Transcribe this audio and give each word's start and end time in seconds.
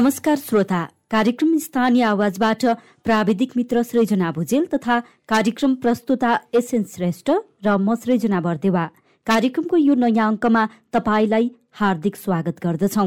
नमस्कार 0.00 0.36
श्रोता। 0.36 0.82
कार्यक्रम 1.10 1.56
स्थानीय 1.58 2.02
आवाजबाट 2.02 2.64
प्राविधिक 3.04 3.50
मित्र 3.56 3.82
सृजना 3.82 4.30
भुजेल 4.32 4.64
तथा 4.66 4.98
कार्यक्रम 5.28 5.74
प्रस्तुता 5.74 6.30
एसएन 6.54 6.84
श्रेष्ठ 6.84 7.30
र 7.64 7.76
म 7.76 7.94
सृजना 7.94 8.40
बर्देवा। 8.40 8.84
कार्यक्रमको 9.26 9.76
यो 9.76 9.94
नयाँ 9.94 10.28
अङ्कमा 10.28 10.62
तपाईँलाई 10.92 11.50
हार्दिक 11.72 12.16
स्वागत 12.16 12.64
गर्दछौ। 12.64 13.06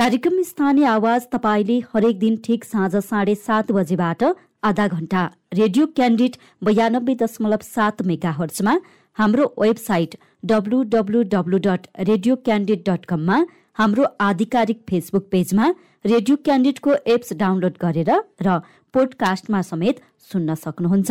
कार्यक्रम 0.00 0.42
स्थानीय 0.42 0.86
आवाज 0.86 1.28
तपाईँले 1.32 1.78
हरेक 1.92 2.18
दिन 2.18 2.36
ठिक 2.44 2.64
साँझ 2.64 2.96
साढे 2.96 3.34
सात 3.34 3.72
बजेबाट 3.72 4.24
आधा 4.62 4.86
घण्टा 4.88 5.20
रेडियो 5.54 5.86
क्यान्डिड 5.96 6.36
बयानब्बे 6.64 7.14
दशमलव 7.14 7.60
सात 7.64 8.00
मेगा 8.06 8.30
हर्चमा 8.38 8.72
हाम्रो 9.18 9.44
website 9.58 10.14
W 10.44 10.78
W 10.94 11.22
W 11.34 11.58
dot 11.66 11.86
radio 12.08 12.36
candid 12.46 12.80
dot 12.88 13.04
कममा 13.06 13.36
हाम्रो 13.78 14.04
आधिकारिक 14.20 14.80
फेसबुक 14.90 15.28
पेजमा 15.32 15.68
रेडियो 16.04 16.36
क्यान्डिडको 16.44 16.94
एप्स 17.14 17.32
डाउनलोड 17.42 17.76
गरेर 17.82 18.10
र 18.42 18.56
पोडकास्टमा 18.94 19.60
समेत 19.68 20.00
सुन्न 20.30 20.54
सक्नुहुन्छ। 20.64 21.10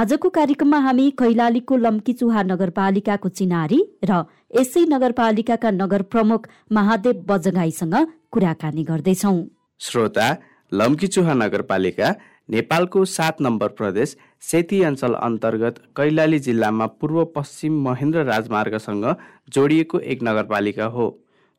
आजको 0.00 0.28
कार्यक्रममा 0.30 0.78
हामी 0.86 1.06
कैलालीको 1.20 1.76
लम्कीचुहा 1.84 2.42
नगरपालिकाको 2.48 3.28
चिनारी 3.38 3.78
र 4.10 4.18
यसै 4.58 4.82
नगरपालिकाका 4.94 5.70
नगर 5.78 6.02
प्रमुख 6.14 6.48
महादेव 6.72 7.22
बजगाईसँग 7.30 7.96
कुराकानी 8.32 8.84
गर्दैछौ। 8.90 9.34
श्रोता 9.80 10.26
लम्कीचुहा 10.72 11.34
नगरपालिका 11.34 12.14
नेपालको 12.50 13.04
सात 13.06 13.40
नम्बर 13.40 13.68
प्रदेश 13.78 14.16
सेती 14.42 14.80
अञ्चल 14.82 15.12
अन्तर्गत 15.16 15.78
कैलाली 15.96 16.38
जिल्लामा 16.38 16.86
पूर्व 17.00 17.24
पश्चिम 17.34 17.80
महेन्द्र 17.82 18.24
राजमार्गसँग 18.24 19.04
जोडिएको 19.48 20.00
एक 20.12 20.22
नगरपालिका 20.22 20.84
हो। 20.86 21.06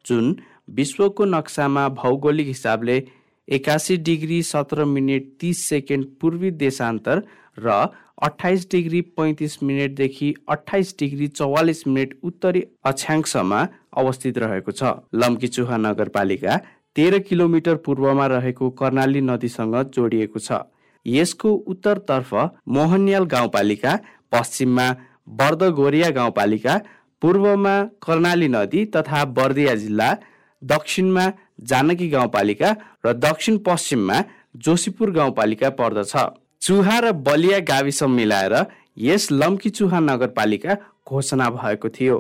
जुन 0.06 0.36
विश्वको 0.70 1.26
नक्सामा 1.26 1.88
भौगोलिक 2.02 2.48
हिसाबले 2.48 2.98
एकासी 3.48 3.98
डिग्री 4.10 4.42
सत्र 4.44 4.86
मिनट 4.86 5.32
तिस 5.40 5.64
सेकेन्ड 5.70 6.06
पूर्वी 6.22 6.52
देशान्तर 6.60 7.24
र 7.58 7.86
अठाइस 8.22 8.68
डिग्री 8.72 9.02
पैँतिस 9.18 9.62
मिनटदेखि 9.64 10.34
अठाइस 10.50 10.96
डिग्री 11.00 11.28
चौवालिस 11.30 11.88
मिनट 11.88 12.18
उत्तरी 12.24 12.64
अक्षांशमा 12.86 13.68
अवस्थित 13.98 14.38
रहेको 14.38 14.72
छ। 14.72 14.84
लम्कीचुहा 15.16 15.78
नगरपालिका 15.78 16.60
तेह्र 16.96 17.20
किलोमिटर 17.20 17.76
पूर्वमा 17.86 18.26
रहेको 18.28 18.70
कर्णाली 18.80 19.22
नदीसँग 19.22 19.76
जोडिएको 19.96 20.40
छ। 20.40 20.62
यसको 21.06 21.50
उत्तरतर्फ 21.68 22.34
मोहनियाल 22.68 23.26
गाउँपालिका 23.26 23.96
पश्चिममा 24.32 24.88
बर्दगोरिया 25.40 26.10
गाउँपालिका 26.12 26.78
पूर्वमा 27.22 27.76
कर्णाली 28.04 28.48
नदी 28.48 28.86
तथा 28.96 29.24
बर्दिया 29.38 29.76
जिल्ला 29.76 30.10
दक्षिणमा 30.62 31.26
जानकी 31.70 32.08
गाउँपालिका 32.10 32.70
र 33.06 33.14
दक्षिण 33.16 33.58
पश्चिममा 33.66 34.18
जोशीपुर 34.58 35.12
गाउँपालिका 35.12 35.70
पर्दछ। 35.80 36.14
चुहा 36.62 37.00
र 37.00 37.12
बलिया 37.22 37.60
गाविस 37.64 38.04
मिलाएर 38.12 38.56
यस 38.98 39.32
लम्की 39.32 39.70
चुहा 39.70 40.00
नगरपालिका 40.02 40.76
घोषणा 41.08 41.50
भएको 41.52 41.90
थियो। 41.90 42.18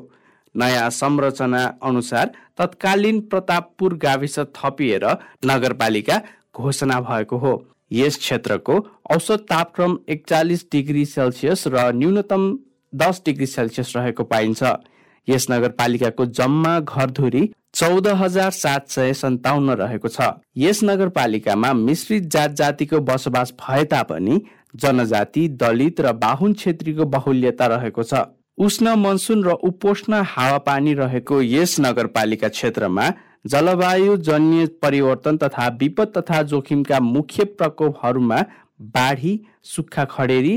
नयाँ 0.56 0.90
संरचना 0.90 1.64
अनुसार 1.84 2.31
तत्कालीन 2.59 3.19
प्रतापपुर 3.31 3.93
गाविस 3.97 4.39
थपिएर 4.55 5.05
नगरपालिका 5.45 6.21
घोषणा 6.55 6.99
भएको 7.01 7.38
हो। 7.38 7.53
यस 7.91 8.17
क्षेत्रको 8.17 8.75
औसत 9.11 9.45
तापक्रम 9.49 9.97
एकचालिस 10.09 10.66
डिग्री 10.71 11.06
सेल्सियस 11.07 11.63
र 11.67 11.91
न्यूनतम 11.95 12.44
दस 12.94 13.22
डिग्री 13.25 13.45
सेल्सियस 13.47 13.94
रहेको 13.95 14.23
पाइन्छ। 14.25 14.63
यस 15.28 15.47
नगरपालिकाको 15.51 16.25
जम्मा 16.28 16.79
घरधुरी 16.79 17.50
चौध 17.75 18.07
हजार 18.17 18.51
सात 18.51 18.88
सय 18.89 19.13
सन्ताउन्न 19.13 19.72
रहेको 19.79 20.07
छ। 20.07 20.29
यस 20.57 20.84
नगरपालिकामा 20.84 21.73
मिश्रित 21.75 22.23
जात 22.28 22.51
जातिको 22.53 23.00
बसोबास 23.01 23.53
भए 23.61 23.84
तापनि 23.85 24.41
जनजाति 24.75 25.47
दलित 25.57 26.01
र 26.01 26.13
बाहुन 26.17 26.53
क्षेत्रीको 26.53 27.05
बाहुल्यता 27.07 27.67
रहेको 27.67 28.03
छ। 28.03 28.13
उष्ण 28.59 28.94
मनसुन 28.96 29.44
र 29.44 29.52
उपोष्ण 29.64 30.22
हावापानी 30.28 30.94
रहेको 30.94 31.42
यस 31.42 31.75
नगरपालिका 31.80 32.47
क्षेत्रमा 32.47 33.03
जलवायु 33.47 34.16
जन्य 34.20 34.66
परिवर्तन 34.81 35.38
तथा 35.44 35.68
विपद 35.81 36.12
तथा 36.18 36.42
जोखिमका 36.44 37.00
मुख्य 37.00 37.44
प्रकोपहरूमा 37.59 38.42
बाढी 38.96 39.40
सुक्खा 39.66 40.06
खडेरी 40.12 40.56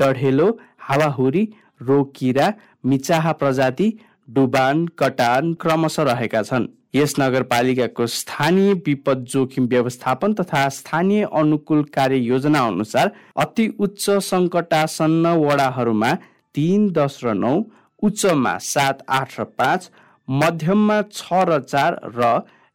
डढेलो 0.00 0.48
हावाहुरी 0.88 1.44
रोग 1.80 2.14
किरा 2.16 2.52
मिचाहा 2.86 3.32
प्रजाति 3.34 3.92
डुबान 4.28 4.86
कटान 4.98 5.52
क्रमशः 5.60 6.02
रहेका 6.02 6.42
छन्। 6.42 6.66
यस 6.94 7.14
नगरपालिकाको 7.20 8.06
स्थानीय 8.16 8.72
विपद 8.86 9.24
जोखिम 9.28 9.66
व्यवस्थापन 9.68 10.34
तथा 10.34 10.68
स्थानीय 10.70 11.28
अनुकूल 11.34 11.82
कार्य 11.94 12.16
योजना 12.24 12.66
अनुसार 12.66 13.12
अति 13.36 13.72
उच्च 13.78 14.10
सङ्कटासन्न 14.24 15.38
वडाहरूमा 15.46 16.16
तिन 16.54 16.88
दस 16.92 17.18
र 17.24 17.34
नौ 17.36 17.54
उच्चमा 18.02 18.56
सात 18.64 19.02
आठ 19.10 19.40
र 19.40 19.44
पाँच 19.58 19.90
मध्यममा 20.28 21.00
छ 21.12 21.44
र 21.48 21.58
चार 21.64 22.00
र 22.16 22.30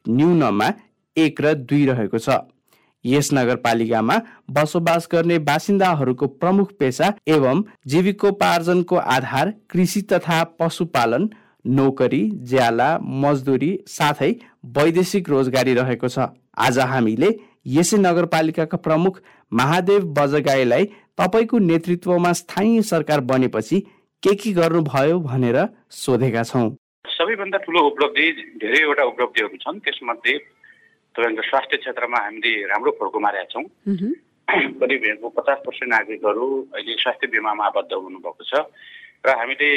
न्यूनमा 0.05 0.69
एक 1.17 1.41
र 1.41 1.53
दुई 1.63 1.85
रहेको 1.85 2.19
छ। 2.19 2.37
यस 3.05 3.29
नगरपालिकामा 3.33 4.15
बसोबास 4.51 5.07
गर्ने 5.11 5.37
बासिन्दाहरूको 5.47 6.27
प्रमुख 6.37 6.71
पेसा 6.79 7.11
एवं 7.27 7.63
जीविकोपार्जनको 7.87 8.95
आधार 9.15 9.53
कृषि 9.71 10.01
तथा 10.11 10.43
पशुपालन 10.59 11.29
नोकरी 11.65 12.21
ज्याला 12.49 12.89
मजदुरी 13.23 13.71
साथै 13.87 14.31
वैदेशिक 14.75 15.29
रोजगारी 15.29 15.73
रहेको 15.73 16.07
छ। 16.07 16.27
आज 16.57 16.79
हामीले 16.91 17.29
यसै 17.69 17.97
नगरपालिकाका 17.99 18.77
प्रमुख 18.79 19.19
महादेव 19.51 20.05
बजगाईलाई 20.13 20.85
तपाईँको 21.17 21.57
नेतृत्वमा 21.59 22.31
स्थानीय 22.33 22.81
सरकार 22.83 23.19
बनेपछि 23.29 23.79
के 24.23 24.33
के 24.35 24.51
गर्नुभयो 24.53 25.19
भनेर 25.19 25.57
सोधेका 25.89 26.43
छौँ। 26.43 26.69
सबैभन्दा 27.09 27.57
ठुलो 27.65 27.81
उपलब्धि 27.89 28.25
धेरैवटा 28.61 29.03
उपलब्धिहरू 29.03 29.57
छन्। 29.57 29.79
त्यसमध्ये 29.81 30.33
तपाईँको 31.15 31.41
स्वास्थ्य 31.49 31.77
क्षेत्रमा 31.77 32.17
हामीले 32.17 32.51
राम्रो 32.69 32.91
फड्को 33.01 33.19
मारेका 33.19 33.49
छौँ। 33.49 33.65
करिब 34.77 35.01
हेर्नु 35.05 35.29
पचास 35.33 35.57
पर्सेन्ट 35.65 35.91
नागरिकहरू 35.93 36.45
अहिले 36.77 36.93
स्वास्थ्य 37.01 37.27
बिमामा 37.33 37.65
आबद्ध 37.65 37.93
हुनुभएको 37.93 38.43
छ। 38.45 38.61
र 39.25 39.29
हामीले 39.33 39.69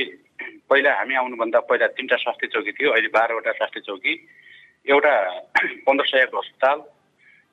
पहिला 0.68 0.90
हामी 0.92 1.14
आउनुभन्दा 1.24 1.60
पहिला 1.64 1.86
तिनवटा 1.96 2.16
स्वास्थ्य 2.20 2.46
चौकी 2.52 2.72
थियो। 2.76 2.92
अहिले 2.92 3.08
बाह्रवटा 3.16 3.52
स्वास्थ्य 3.56 3.80
चौकी। 3.88 4.12
एउटा 4.86 5.14
पन्ध्र 5.88 6.04
सयको 6.04 6.36
अस्पताल 6.36 6.78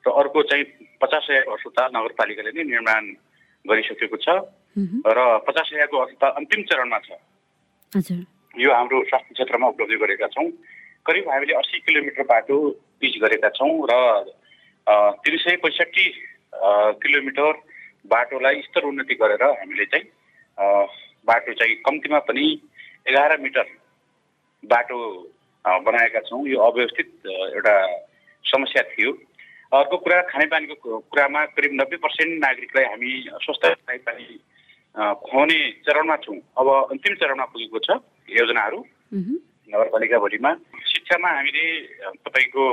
र 0.04 0.06
अर्को 0.12 0.42
चाहिँ 0.44 0.64
पचास 1.00 1.22
सयको 1.26 1.52
अस्पताल 1.56 1.88
नगरपालिकाले 1.96 2.52
नै 2.52 2.64
निर्माण 2.68 3.04
गरिसकेको 3.64 4.16
छ। 4.16 4.28
र 5.08 5.18
पचास 5.46 5.66
सयको 5.68 5.96
अस्पताल 5.98 6.30
अन्तिम 6.38 6.62
चरणमा 6.70 6.98
छ। 6.98 7.08
यो 8.54 8.70
हाम्रो 8.72 9.02
स्वास्थ्य 9.08 9.34
क्षेत्रमा 9.34 9.66
उपलब्धि 9.68 9.96
गरेका 9.96 10.26
छौँ। 10.28 10.50
करिब 11.06 11.24
हामीले 11.30 11.54
अस्सी 11.54 11.78
किलोमिटर 11.86 12.22
बाटो 12.28 12.56
पिच 13.00 13.14
गरेका 13.22 13.48
छौँ 13.56 13.72
र 13.90 13.92
तिन 15.24 15.36
सय 15.36 15.56
पैँसठी 15.62 16.06
किलोमिटर 17.02 17.52
बाटोलाई 18.06 18.60
स्तर 18.62 18.82
उन्नति 18.88 19.14
गरेर 19.14 19.42
हामीले 19.42 19.84
चाहिँ 19.84 20.06
बाटो 21.26 21.52
चाहिँ 21.54 21.74
कम्तीमा 21.86 22.18
पनि 22.28 22.46
एघार 23.08 23.36
मिटर 23.40 23.66
बाटो 24.64 24.98
बनाएका 25.64 26.20
छौँ। 26.28 26.46
यो 26.48 26.58
अव्यवस्थित 26.60 27.08
एउटा 27.26 27.74
समस्या 28.44 28.82
थियो। 28.92 29.12
अर्को 29.72 29.96
कुरा 30.00 30.20
खानेपानीको 30.32 30.98
कुरामा 31.12 31.44
करिब 31.52 31.72
नब्बे 31.80 31.96
पर्सेन्ट 32.00 32.32
नागरिकलाई 32.40 32.84
हामी 32.84 33.10
स्वस्थ 33.44 33.64
खानेपानी 33.68 34.26
खुवाउने 34.96 35.58
चरणमा 35.84 36.16
छौँ। 36.24 36.36
अब 36.56 36.68
अन्तिम 36.92 37.14
चरणमा 37.20 37.44
पुगेको 37.52 37.78
छ 37.84 38.00
योजनाहरू। 38.32 38.78
नगरपालिकाभरिमा 39.68 40.52
शिक्षामा 40.88 41.28
हामीले 41.30 41.66
तपाईँको 42.24 42.64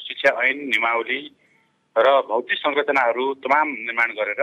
शिक्षा 0.00 0.30
ऐन 0.42 0.56
नियमावली 0.72 1.20
र 1.96 2.06
भौतिक 2.28 2.58
संरचनाहरू 2.58 3.24
तमाम 3.44 3.68
निर्माण 3.84 4.10
गरेर 4.16 4.42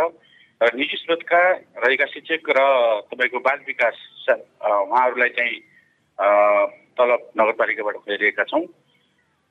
र 0.61 0.69
निजी 0.77 0.97
स्रोतका 0.97 1.41
रहेका 1.81 2.05
शिक्षक 2.13 2.49
र 2.57 2.61
तपाईँको 3.09 3.39
बाल 3.41 3.59
विकास 3.67 3.97
उहाँहरूलाई 4.29 5.29
चाहिँ 5.33 5.57
तलब 6.93 7.21
नगरपालिकाबाट 7.41 7.95
खोलिरहेका 8.05 8.43
छौँ। 8.45 8.65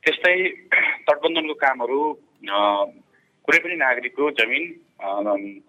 त्यस्तै 0.05 0.35
तटबन्धनको 1.07 1.55
कामहरू 1.65 2.01
कुनै 3.45 3.59
पनि 3.65 3.77
नागरिकको 3.85 4.31
जमिन 4.41 4.65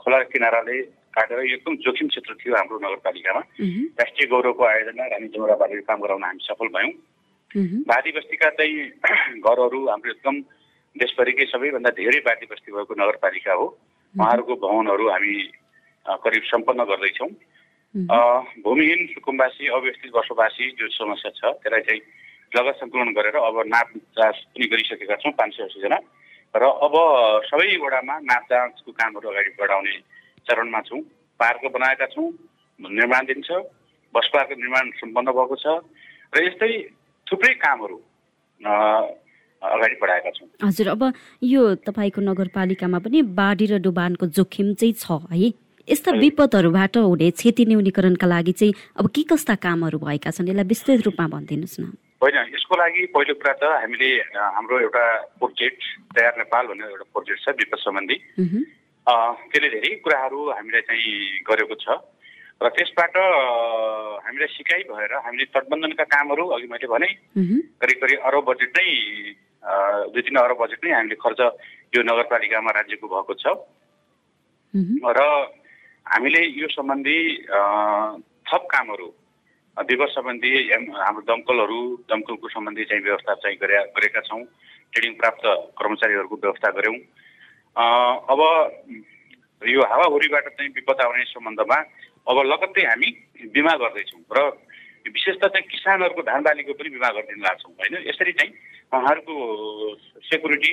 खोला 0.01 0.19
किनाराले 0.31 0.77
काटेर 1.15 1.39
एकदम 1.45 1.75
जोखिम 1.85 2.07
क्षेत्र 2.07 2.33
थियो 2.39 2.55
हाम्रो 2.55 2.79
नगरपालिकामा। 2.79 3.41
राष्ट्रिय 3.99 4.27
गौरवको 4.33 4.63
आयोजना 4.63 5.05
रानी 5.13 5.27
चौराबारीको 5.35 5.83
काम 5.87 5.99
गराउन 6.01 6.23
हामी 6.23 6.43
सफल 6.47 6.67
भयौँ। 6.75 6.93
बादी 7.91 8.11
बस्तीका 8.17 8.49
चाहिँ 8.55 8.75
घरहरू 9.45 9.79
हाम्रो 9.91 10.11
एकदम 10.15 10.35
देशभरिकै 10.95 11.45
सबैभन्दा 11.51 11.91
धेरै 11.99 12.19
बादी 12.27 12.45
बस्ती 12.51 12.71
भएको 12.71 12.93
नगरपालिका 13.03 13.53
हो। 13.53 13.65
उहाँहरूको 14.15 14.55
भवनहरू 14.63 15.05
हामी 15.11 15.35
करिब 16.23 16.43
सम्पन्न 16.53 16.83
गर्दैछौँ। 16.91 17.31
भूमिहीन 18.63 19.01
सुकुम्बासी 19.13 19.67
अव्यवस्थित 19.67 20.11
बसोबासी 20.15 20.71
जो 20.79 20.87
समस्या 20.95 21.31
छ 21.35 21.41
त्यसलाई 21.59 21.83
चाहिँ 21.87 22.01
जग्गा 22.51 22.71
सङ्कलन 22.79 23.09
गरेर 23.17 23.35
अब 23.39 23.57
नाप 23.73 23.89
जाँच 24.17 24.37
पनि 24.53 24.65
गरिसकेका 24.71 25.15
छौँ 25.23 25.31
पाँच 25.39 25.51
सय 25.55 25.63
असीजना 25.69 25.99
र 26.53 26.63
अब 26.85 26.95
सबै 27.47 27.69
वडामा 27.83 28.15
नाप 28.27 28.43
जाँचको 28.51 28.91
कामहरू 28.91 29.29
अगाडि 29.29 29.51
बढाउने 29.59 29.93
चरणमा 30.47 30.81
छौँ। 30.87 31.01
पार्क 31.39 31.63
बनाएका 31.73 32.05
छौँ 32.13 32.27
निर्माणधीन 32.79 33.41
छ 33.47 33.63
बस 34.13 34.27
पार्क 34.33 34.49
निर्माण 34.59 34.91
सम्पन्न 34.99 35.31
भएको 35.31 35.55
छ 35.63 35.79
र 36.35 36.43
यस्तै 36.47 36.71
थुप्रै 37.27 37.53
कामहरू 37.63 37.97
अगाडि 39.61 39.95
बढाएका 40.01 40.29
छौँ। 40.35 40.47
हजुर 40.67 40.87
अब 40.91 41.03
यो 41.43 41.63
तपाईँको 41.87 42.21
नगरपालिकामा 42.21 42.99
पनि 42.99 43.21
बाढी 43.39 43.65
र 43.71 43.79
डुबानको 43.79 44.25
जोखिम 44.27 44.73
चाहिँ 44.75 44.93
छ 44.99 45.23
है? 45.31 45.53
यस्ता 45.87 46.11
विपदहरूबाट 46.19 46.97
हुने 46.97 47.29
क्षति 47.31 47.63
न्यूनीकरणका 47.65 48.27
लागि 48.27 48.53
चाहिँ 48.59 48.73
अब 48.99 49.05
के 49.15 49.23
कस्ता 49.31 49.55
कामहरू 49.55 49.97
भएका 50.03 50.29
छन्? 50.35 50.49
यसलाई 50.49 50.67
विस्तृत 50.67 50.99
रूपमा 51.07 51.27
भनिदिनुहोस् 51.31 51.79
न। 51.79 51.95
होइन 52.21 52.53
यसको 52.53 52.75
लागि 52.77 53.01
पहिलो 53.13 53.33
कुरा 53.33 53.53
त 53.57 53.63
हामीले 53.81 54.09
हाम्रो 54.37 54.79
एउटा 54.79 55.05
प्रोजेक्ट 55.41 55.81
तयार 56.13 56.33
नेपाल 56.37 56.63
भन्ने 56.69 56.85
एउटा 56.85 57.05
प्रोजेक्ट 57.13 57.39
छ 57.41 57.49
विपद 57.57 57.79
सम्बन्धी। 57.81 58.17
त्यसले 59.49 59.69
धेरै 59.73 59.91
कुराहरू 60.05 60.39
हामीलाई 60.53 60.81
चाहिँ 60.85 61.41
गरेको 61.49 61.75
छ। 61.81 61.97
र 62.61 62.69
त्यसबाट 62.77 63.15
हामीलाई 64.21 64.49
सिकाइ 64.53 64.81
भएर 64.85 65.13
हामीले 65.25 65.45
तटबन्धनका 65.49 66.05
कामहरू 66.13 66.45
अघि 66.53 66.67
मैले 66.69 66.87
भने 66.93 67.09
करिब 67.81 67.97
करिब 68.05 68.19
अरब 68.21 68.43
बजेट 68.49 68.69
नै 68.77 68.87
दुई 70.13 70.21
तिन 70.21 70.37
अरब 70.45 70.57
बजेट 70.61 70.85
नै 70.85 70.91
हामीले 70.93 71.17
खर्च 71.17 71.41
यो 71.97 72.01
नगरपालिकामा 72.05 72.71
राज्यको 72.77 73.05
भएको 73.09 73.33
छ। 73.33 73.45
र 75.09 75.19
हामीले 76.05 76.41
यो 76.61 76.67
सम्बन्धी 76.69 77.17
थप 78.45 78.63
कामहरू 78.69 79.09
विगत 79.77 80.09
सम्बन्धी 80.11 80.51
हाम्रो 80.71 81.21
दमकलहरू 81.23 81.79
दमकलको 82.09 82.47
सम्बन्धी 82.49 82.83
चाहिँ 82.85 83.03
व्यवस्था 83.03 83.33
चाहिँ 83.33 83.57
गरेका 83.57 84.21
छौँ। 84.21 84.43
ट्रेनिङ 84.93 85.13
प्राप्त 85.15 85.43
कर्मचारीहरूको 85.79 86.35
व्यवस्था 86.35 86.69
गऱ्यौँ। 86.75 86.97
अब 88.27 88.39
यो 89.61 89.81
हावाहुरीबाट 89.81 90.47
चाहिँ 90.49 90.71
विपद 90.75 91.01
आउने 91.01 91.23
सम्बन्धमा 91.31 91.77
अब 92.27 92.37
लगत्तै 92.45 92.83
हामी 92.83 93.09
बिमा 93.55 93.73
गर्दैछौँ 93.79 94.21
र 94.27 94.39
विशेषतः 95.07 95.47
चाहिँ 95.47 95.67
किसानहरूको 95.67 96.21
धान 96.21 96.41
बालीको 96.43 96.73
पनि 96.75 96.89
बिमा 96.91 97.09
गरिदिनु 97.09 97.41
लाग्छौँ 97.41 97.71
होइन? 97.71 97.93
यसरी 98.11 98.31
चाहिँ 98.31 98.51
उहाँहरूको 98.91 99.35
सेक्युरिटी 100.19 100.71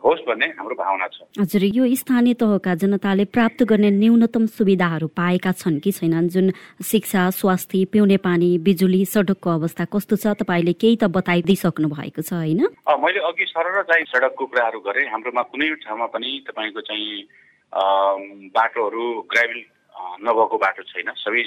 होस् 0.00 0.20
भन्ने 0.26 0.46
हाम्रो 0.56 0.74
भावना 0.74 1.06
छ। 1.12 1.28
हजुर 1.38 1.64
यो 1.76 1.84
स्थानीय 1.94 2.34
तहका 2.40 2.74
जनताले 2.74 3.24
प्राप्त 3.28 3.62
गर्ने 3.68 3.90
न्यूनतम 3.92 4.46
सुविधाहरू 4.48 5.06
पाएका 5.12 5.52
छन् 5.52 5.80
कि 5.84 5.92
छैनन्? 5.92 6.28
जुन 6.28 6.52
शिक्षा 6.82 7.28
स्वास्थ्य 7.30 7.84
पिउने 7.92 8.16
पानी 8.16 8.48
बिजुली 8.64 9.04
सडकको 9.04 9.50
अवस्था 9.50 9.84
कस्तो 9.92 10.16
छ? 10.16 10.26
तपाईँले 10.40 10.72
केही 10.72 10.96
त 10.96 11.04
बताइदिइसक्नु 11.12 11.88
भएको 11.88 12.22
छ 12.22 12.32
होइन? 12.32 12.62
मैले 13.04 13.20
अघि 13.20 13.44
सरल 13.52 13.82
चाहिँ 13.84 14.04
सडकको 14.08 14.44
कुराहरू 14.46 14.80
गरेँ। 14.80 15.08
हाम्रोमा 15.12 15.42
कुनै 15.52 15.68
ठाउँमा 15.84 16.06
पनि 16.16 16.30
तपाईँको 16.48 16.80
चाहिँ 16.80 17.28
बाटोहरू 18.50 19.04
ग्राभिल 19.28 19.60
नभएको 20.24 20.56
बाटो 20.58 20.82
छैन। 20.88 21.12
सबै 21.20 21.42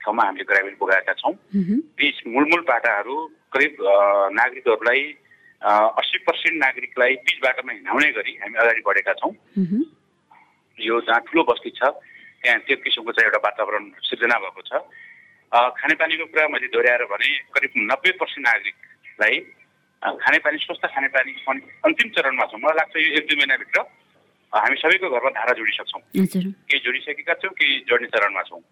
ठाउँमा 0.00 0.22
हामीले 0.22 0.44
ग्राभिल 0.46 0.74
पुगाएका 0.78 1.12
छौँ। 1.18 1.34
ती 1.98 2.06
मूलमूल 2.26 2.62
बाटाहरू 2.70 3.16
करिब 3.50 3.72
नागरिकहरूलाई 4.38 5.02
अस्सी 5.66 6.18
पर्सेन्ट 6.22 6.56
नागरिकलाई 6.62 7.14
बिच 7.26 7.38
बाटोमा 7.42 7.72
हिँडाउने 7.72 8.10
गरी 8.14 8.32
हामी 8.42 8.56
अगाडि 8.56 8.82
बढेका 8.86 9.12
छौँ। 9.18 9.32
यो 10.78 11.00
जहाँ 11.02 11.20
ठुलो 11.26 11.42
बस्ती 11.42 11.70
छ 11.74 11.90
त्यहाँ 11.90 12.58
त्यो 12.66 12.76
किसिमको 12.84 13.12
चाहिँ 13.12 13.26
एउटा 13.26 13.40
वातावरण 13.42 13.84
सिर्जना 14.06 14.38
भएको 14.38 14.62
छ। 14.62 14.72
खानेपानीको 15.74 16.24
कुरा 16.30 16.46
मैले 16.54 16.68
दोहोऱ्याएर 16.70 17.04
भने 17.10 17.28
करिब 17.50 17.72
नब्बे 17.90 18.10
पर्सेन्ट 18.22 18.46
नागरिकलाई 18.46 19.34
खानेपानी 20.22 20.58
स्वस्थ 20.62 20.86
खानेपानी 20.86 21.32
अन्तिम 21.82 22.08
चरणमा 22.14 22.44
छौँ। 22.46 22.60
मलाई 22.62 22.76
लाग्छ 22.78 22.94
यो 22.96 23.10
एक 23.18 23.26
दुई 23.26 23.36
महिनाभित्र 23.36 23.80
हामी 24.52 24.76
सबैको 24.78 25.10
घरमा 25.10 25.30
धारा 25.34 25.52
जोडिसक्छौँ। 25.58 26.00
केही 26.14 26.78
जोडिसकेका 26.78 27.34
छौँ 27.42 27.50
केही 27.58 27.78
जोड्ने 27.90 28.08
चरणमा 28.14 28.42
छौँ। 28.48 28.62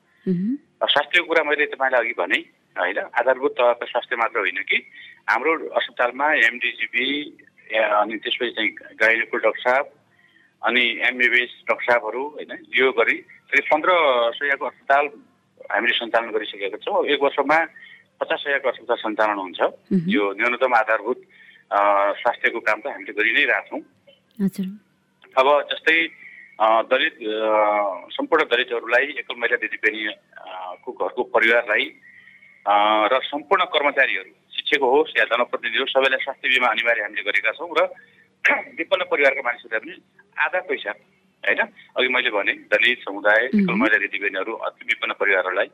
स्वास्थ्यको 0.84 1.26
कुरा 1.26 1.42
मैले 1.50 1.66
तपाईँलाई 1.74 2.00
अघि 2.00 2.14
भने 2.22 2.38
होइन 2.76 2.98
आधारभूत 3.18 3.52
तहको 3.58 3.86
स्वास्थ्य 3.86 4.16
मात्र 4.16 4.38
होइन 4.38 4.62
कि 4.70 4.78
हाम्रो 5.28 5.52
अस्पतालमा 5.72 6.26
एमडिजिबी 6.46 7.06
अनि 7.72 8.16
त्यसपछि 8.22 8.50
चाहिँ 8.56 8.70
गाइनेको 9.00 9.36
डाक्टर 9.44 9.62
साहब 9.64 9.86
अनि 10.62 10.84
एमबिबिएस 11.08 11.52
डाक्टर 11.68 11.84
साहबहरू 11.84 12.22
होइन 12.36 12.52
यो 12.76 12.90
गरी 12.92 13.16
करिब 13.48 13.64
पन्ध्र 13.72 13.90
सयको 14.36 14.64
अस्पताल 14.66 15.04
हामीले 15.72 15.94
सञ्चालन 15.96 16.30
गरिसकेका 16.36 16.78
छौँ। 16.84 17.04
एक 17.08 17.20
वर्षमा 17.24 17.58
पचास 18.20 18.40
सयको 18.44 18.68
अस्पताल 18.68 18.96
सञ्चालन 19.00 19.38
हुन्छ। 19.44 19.60
यो 20.12 20.22
न्यूनतम 20.36 20.74
आधारभूत 20.76 21.20
स्वास्थ्यको 22.20 22.60
काम 22.60 22.78
त 22.80 22.86
हामीले 22.92 23.12
गरि 23.16 23.32
नै 23.32 23.44
रहेछौँ 23.48 23.80
अब 25.40 25.46
जस्तै 25.72 25.98
दलित 26.92 27.14
सम्पूर्ण 28.14 28.42
दलितहरूलाई 28.52 29.06
एकल 29.24 29.36
महिला 29.40 29.56
दिदीबहिनीको 29.64 30.90
घरको 30.92 31.22
परिवारलाई 31.34 31.84
र 33.12 33.20
सम्पूर्ण 33.24 33.64
कर्मचारीहरू 33.74 34.32
शिक्षक 34.74 34.82
होस् 34.82 35.18
या 35.18 35.24
जनप्रतिनिधि 35.30 35.78
होस् 35.78 35.94
सबैलाई 35.94 36.22
स्वास्थ्य 36.24 36.48
बिमा 36.50 36.68
अनिवार्य 36.68 37.02
हामीले 37.02 37.22
गरेका 37.22 37.52
छौँ 37.54 37.70
र 37.78 37.86
विपन्न 38.78 39.02
परिवारका 39.08 39.42
मानिसहरूलाई 39.46 39.80
पनि 39.80 39.94
आधा 40.36 40.60
पैसा 40.68 40.92
होइन? 41.44 41.60
अघि 41.96 42.08
मैले 42.08 42.30
भने 42.34 42.52
दलित 42.72 42.98
समुदाय 43.06 43.40
एकल 43.46 43.74
महिला 43.80 43.98
दिदीबहिनीहरू 44.04 44.52
अति 44.66 44.82
विपन्न 44.84 45.12
परिवारहरूलाई 45.20 45.68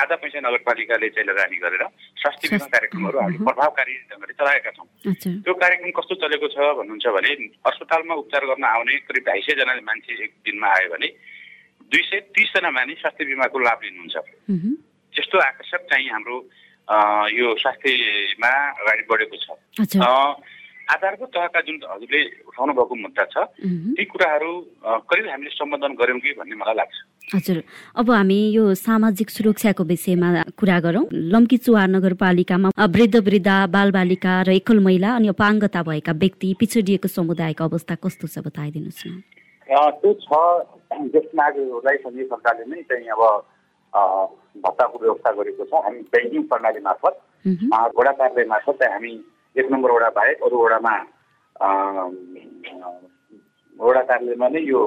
आधा 0.00 0.16
पैसा 0.22 0.38
नगरपालिकाले 0.40 1.08
चाहिँ 1.10 1.26
लगानी 1.28 1.56
गरेर 1.64 1.82
स्वास्थ्य 2.22 2.48
बिमा 2.48 2.66
कार्यक्रमहरू 2.74 3.18
हामीले 3.20 3.44
प्रभावकारी 3.44 3.94
ढङ्गले 4.08 4.34
चलाएका 4.40 4.70
छौँ। 4.70 4.86
त्यो 5.44 5.54
कार्यक्रम 5.54 5.90
कस्तो 5.98 6.14
चलेको 6.24 6.46
छ 6.54 6.56
भन्नुहुन्छ 6.80 7.06
भने 7.18 7.30
अस्पतालमा 7.68 8.14
उपचार 8.22 8.42
गर्न 8.48 8.64
आउने 8.72 8.94
करिब 9.08 9.24
ढाई 9.28 9.40
सयजना 9.44 9.72
मान्छे 9.84 10.12
एक 10.24 10.32
दिनमा 10.46 10.68
आयो 10.78 10.88
भने 10.94 11.08
दुई 11.92 12.02
सय 12.08 12.20
तिसजना 12.32 12.70
मानिस 12.70 12.98
स्वास्थ्य 13.04 13.24
बिमाको 13.24 13.58
लाभ 13.68 13.78
लिनुहुन्छ। 13.84 14.16
त्यस्तो 15.14 15.36
आकर्षक 15.38 15.82
चाहिँ 15.90 16.08
हाम्रो 16.10 16.36
यो 16.84 17.46
स्वास्थ्यमा 17.60 18.52
अगाडि 18.80 19.02
बढेको 19.10 19.36
छ। 19.36 19.46
आधारभूत 20.84 21.30
तहका 21.32 21.60
जुन 21.64 21.76
हजुरले 21.80 22.20
उठाउनु 22.44 22.72
भएको 22.76 22.94
मुद्दा 22.94 23.24
छ 23.32 23.36
ती 23.96 24.04
कुराहरू 24.04 24.52
करिब 25.08 25.26
हामीले 25.32 25.50
सम्बोधन 25.56 25.92
गऱ्यौँ 25.96 26.20
कि 26.20 26.30
भन्ने 26.36 26.56
मलाई 26.60 26.76
लाग्छ। 26.76 26.96
हजुर। 27.34 27.56
अब 27.96 28.10
हामी 28.10 28.38
यो 28.52 28.64
सामाजिक 28.76 29.28
सुरक्षाको 29.30 29.84
विषयमा 29.84 30.28
कुरा 30.60 30.78
गरौँ। 30.84 31.08
लम्की 31.08 31.56
चुहार 31.64 31.88
नगरपालिकामा 31.88 32.68
वृद्ध 32.76 33.16
वृद्धा 33.16 33.56
बालबालिका 33.72 34.32
र 34.44 34.60
एकल 34.60 34.78
महिला 34.84 35.08
अनि 35.16 35.28
अपाङ्गता 35.32 35.80
भएका 35.88 36.12
व्यक्ति 36.20 36.48
पिछडिएको 36.60 37.08
समुदायको 37.08 37.64
अवस्था 37.64 37.94
कस्तो 38.04 38.28
छ 38.28 38.44
बताइदिनुहोस् 38.44 39.08
न। 39.08 39.24
त्यो 39.64 40.10
छ 40.20 40.28
ज्येष्ठ 41.00 41.32
नागरिकहरूलाई 41.32 41.96
सङ्घीय 42.04 42.24
सरकारले 42.28 42.64
नै 42.68 42.82
चाहिँ 42.84 43.08
अब 43.08 43.22
भत्ताको 43.94 44.98
व्यवस्था 44.98 45.32
गरेको 45.32 45.64
छ 45.64 45.82
हामी 45.84 46.00
ब्याङ्किङ 46.12 46.42
प्रणाली 46.44 46.80
मार्फत 46.80 47.20
वडा 47.96 48.12
कार्यालय 48.12 48.46
मार्फत 48.46 48.78
चाहिँ 48.78 48.92
हामी 48.92 49.12
एक 49.56 49.70
नम्बर 49.72 49.90
वडा 49.90 50.08
बाहेक 50.12 50.42
अरू 50.42 50.62
वडामा 50.64 50.94
वडा 53.76 54.02
कार्यालयमा 54.02 54.48
नै 54.48 54.62
यो 54.64 54.82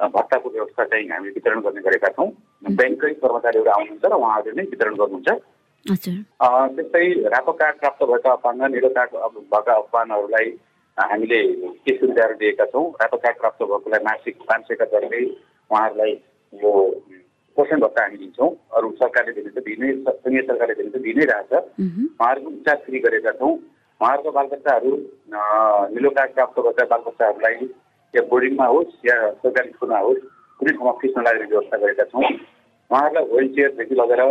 भत्ताको 0.00 0.50
व्यवस्था 0.50 0.84
चाहिँ 0.86 1.08
हामी 1.08 1.28
वितरण 1.30 1.60
गर्ने 1.60 1.82
गरेका 1.82 2.08
छौँ 2.12 2.30
ब्याङ्ककै 2.72 3.12
कर्मचारीहरू 3.16 3.70
आउनुहुन्छ 3.70 4.04
र 4.06 4.14
उहाँहरूले 4.14 4.56
नै 4.56 4.68
वितरण 4.70 4.96
गर्नुहुन्छ 4.96 5.28
त्यस्तै 5.86 7.04
रातो 7.30 7.52
कार्ड 7.54 7.76
प्राप्त 7.78 8.02
भएका 8.04 8.32
अपाङ्ग 8.32 8.70
निलो 8.70 8.88
कार्ड 8.94 9.12
भएका 9.50 9.74
अपाङ्गहरूलाई 9.74 10.48
हामीले 10.96 11.40
के 11.84 11.96
सुविधाहरू 11.96 12.34
दिएका 12.36 12.64
छौँ 12.66 12.84
रातो 13.02 13.16
कार्ड 13.18 13.38
प्राप्त 13.38 13.62
भएकोलाई 13.64 14.04
मासिक 14.04 14.36
पाँच 14.44 14.66
सयका 14.68 14.84
दरले 14.92 15.22
उहाँहरूलाई 15.24 16.12
यो 16.52 16.72
पोषण 17.56 17.80
भत्ता 17.80 18.02
हामी 18.02 18.16
दिन्छौँ। 18.16 18.50
अरू 18.76 18.90
सरकारले 19.00 19.32
दिने 19.32 19.50
त 19.50 19.64
दिनै 19.66 19.92
सङ्घीय 20.06 20.42
सरकारले 20.48 20.74
दिने 20.74 20.90
त 20.90 21.02
दिनै 21.06 21.24
रहेछ 21.30 21.52
उहाँहरूको 21.52 22.50
उपचार 22.50 22.76
फ्री 22.84 22.98
गरेका 23.06 23.32
छौँ। 23.40 23.52
उहाँहरूको 24.00 24.30
बालबच्चाहरू 24.38 24.90
निलो 25.94 26.10
कार्ड 26.16 26.30
प्राप्त 26.34 26.58
भएका 26.60 26.84
बालबच्चाहरूलाई 26.92 27.68
या 28.14 28.22
बोर्डिङमा 28.30 28.66
होस् 28.66 28.94
या 29.06 29.16
सरकारी 29.42 29.70
स्कुलमा 29.70 29.98
होस् 30.06 30.20
कुनै 30.60 30.72
ठाउँमा 30.72 30.92
फिस 31.00 31.12
नलाग्ने 31.18 31.46
व्यवस्था 31.46 31.76
गरेका 31.84 32.04
छौँ। 32.12 32.24
उहाँहरूलाई 32.90 33.24
व्हिल 33.32 33.48
चेयरदेखि 33.54 33.94
लगेर 34.00 34.22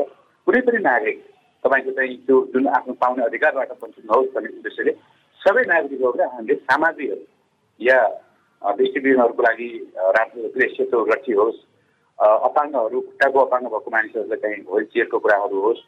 कुनै 0.48 0.62
पनि 0.68 0.80
नागरिक 0.86 1.18
तपाईँको 1.64 1.92
चाहिँ 1.98 2.16
त्यो 2.26 2.38
जुन 2.54 2.68
आफ्नो 2.78 2.94
पाउने 3.02 3.24
अधिकारबाट 3.26 3.72
वञ्चित 3.84 4.06
नहोस् 4.06 4.34
भन्ने 4.36 4.50
उद्देश्यले 4.58 4.92
सबै 5.42 5.64
नागरिकहरूलाई 5.74 6.30
हामीले 6.34 6.56
सामग्रीहरू 6.66 7.24
या 7.80 8.00
दृष्टिविहीनहरूको 8.62 9.44
लागि 9.44 9.70
राम्रो 10.18 10.70
सेतो 10.76 11.04
रक्सी 11.12 11.34
होस्। 11.40 11.58
अपाङ्गहरू 12.20 13.00
खुट्टाको 13.02 13.40
अपाङ्ग 13.46 13.68
भएको 13.74 13.90
मानिसहरूलाई 13.92 14.40
चाहिँ 14.44 14.64
व्हिल 14.72 14.86
चेयरको 14.94 15.18
कुराहरू 15.20 15.58
होस् 15.66 15.84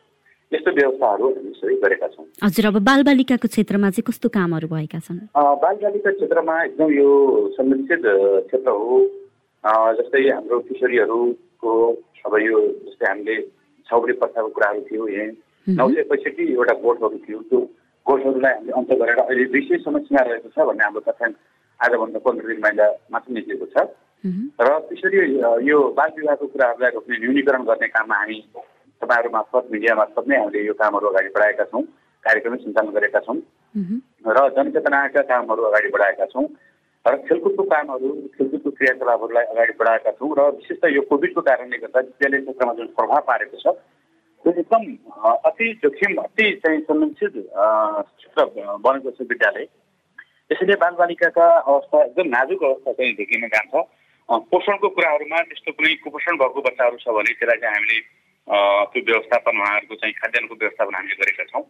यस्तो 0.52 0.72
व्यवस्थाहरू 0.72 1.26
हामी 1.28 1.54
सबै 1.60 1.76
गरेका 1.84 2.08
छौँ। 2.08 2.26
हजुर 2.44 2.66
अब 2.68 2.78
बालबालिकाको 2.90 3.48
क्षेत्रमा 3.48 3.90
चाहिँ 3.96 4.06
कस्तो 4.10 4.28
कामहरू 4.36 4.68
भएका 4.68 5.00
छन्? 5.08 5.20
बालबालिका 5.36 6.12
क्षेत्रमा 6.20 6.56
एकदम 6.64 6.90
यो 7.00 7.10
संरक्षित 7.58 8.04
क्षेत्र 8.48 8.72
हो। 8.72 8.98
जस्तै 10.00 10.22
हाम्रो 10.30 10.60
किशोरीहरूको 10.68 11.72
अब 12.28 12.34
यो 12.44 12.58
जस्तै 12.88 13.08
हामीले 13.08 13.36
छाउडी 13.88 14.14
प्रथाको 14.22 14.50
कुराहरू 14.56 14.82
थियो 14.88 15.08
यहाँ 15.08 15.32
नौ 15.68 15.88
सय 15.92 16.04
पैँसठीवटा 16.12 16.74
गोठहरू 16.84 17.18
थियो। 17.28 17.40
त्यो 17.52 17.60
गोठहरूलाई 18.06 18.54
हामीले 18.54 18.72
अन्त 18.80 18.92
गरेर 19.04 19.20
अहिले 19.28 19.46
दुई 19.52 19.62
सयसम्म 19.68 20.00
सीमा 20.08 20.22
रहेको 20.28 20.50
छ 20.56 20.68
भन्ने 20.68 20.84
हाम्रो 20.88 21.02
तथ्याङ्क 21.12 21.36
आजभन्दा 21.80 22.20
पन्ध्र 22.24 22.48
दिन 22.48 22.60
महिना 22.64 22.86
मात्र 23.12 23.34
निस्केको 23.36 23.66
छ। 23.76 23.88
र 24.26 24.68
त्यसरी 24.90 25.20
यो 25.68 25.78
बाल 25.98 26.10
विवाहको 26.18 26.46
कुराहरूलाई 26.48 26.92
रोक्ने 26.92 27.18
न्यूनीकरण 27.18 27.64
गर्ने 27.64 27.88
काममा 27.88 28.16
हामी 28.16 28.38
तपाईँहरू 29.02 29.30
मार्फत 29.30 29.68
मिडिया 29.72 29.96
मार्फत 29.96 30.28
नै 30.28 30.38
हामीले 30.38 30.66
यो 30.66 30.74
कामहरू 30.74 31.08
अगाडि 31.08 31.30
बढाएका 31.36 31.64
छौँ 31.72 31.84
कार्यक्रम 32.26 32.56
सञ्चालन 32.58 32.92
गरेका 32.92 33.20
छौँ। 33.20 33.38
र 34.28 34.38
जनचेतनाका 34.56 35.22
कामहरू 35.22 35.64
अगाडि 35.64 35.90
बढाएका 35.94 36.26
छौँ। 36.34 36.46
र 37.06 37.16
खेलकुदको 37.28 37.64
कामहरू 37.64 38.10
खेलकुदको 38.36 38.70
क्रियाकलापहरूलाई 38.72 39.46
अगाडि 39.54 39.74
बढाएका 39.80 40.12
छौँ 40.18 40.32
र 40.34 40.42
विशेष 40.56 40.78
त 40.82 40.92
यो 40.92 41.02
कोभिडको 41.10 41.42
कारणले 41.42 41.78
गर्दा 41.78 42.00
विद्यालय 42.00 42.42
क्षेत्रमा 42.42 42.74
जुन 42.74 42.88
प्रभाव 42.98 43.22
पारेको 43.28 43.58
छ 43.58 43.76
त्यो 44.46 44.52
एकदम 44.52 44.84
अति 45.46 45.68
जोखिम 45.84 46.18
अति 46.24 46.46
चाहिँ 46.66 46.82
संरक्षित 46.90 47.34
क्षेत्र 47.38 48.76
बनेको 48.82 49.12
छ 49.12 49.30
विद्यालय। 49.30 49.68
यसैले 50.52 50.76
बालबालिकाका 50.82 51.48
अवस्था 51.48 52.04
एकदम 52.04 52.28
नाजुक 52.30 52.64
अवस्था 52.64 52.92
चाहिँ 52.92 53.14
देखिन 53.14 53.48
जान्छ 53.56 53.86
पोषणको 54.28 54.88
कुराहरूमा 54.92 55.40
त्यस्तो 55.48 55.72
कुनै 55.72 55.94
कुपोषण 56.04 56.36
भएको 56.38 56.60
बच्चाहरू 56.68 56.98
छ 57.00 57.08
भने 57.16 57.32
त्यसलाई 57.40 57.60
चाहिँ 57.64 57.76
हामीले 57.76 58.00
त्यो 58.92 59.02
व्यवस्थापन 59.08 59.56
उहाँहरूको 59.60 59.96
चाहिँ 59.96 60.14
खाद्यान्नको 60.20 60.56
व्यवस्थापन 60.56 60.96
हामीले 61.00 61.16
गरेका 61.22 61.44
छौँ। 61.52 61.64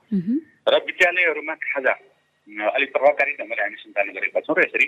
र 0.68 0.74
विद्यालयहरूमा 0.90 1.54
खाजा 1.68 1.94
अलिक 2.78 2.90
प्रभावकारी 2.96 3.32
ढङ्गले 3.40 3.62
हामी 3.62 3.78
सञ्चालन 3.84 4.12
गरेका 4.18 4.40
छौँ 4.42 4.56
र 4.58 4.66
यसरी 4.66 4.88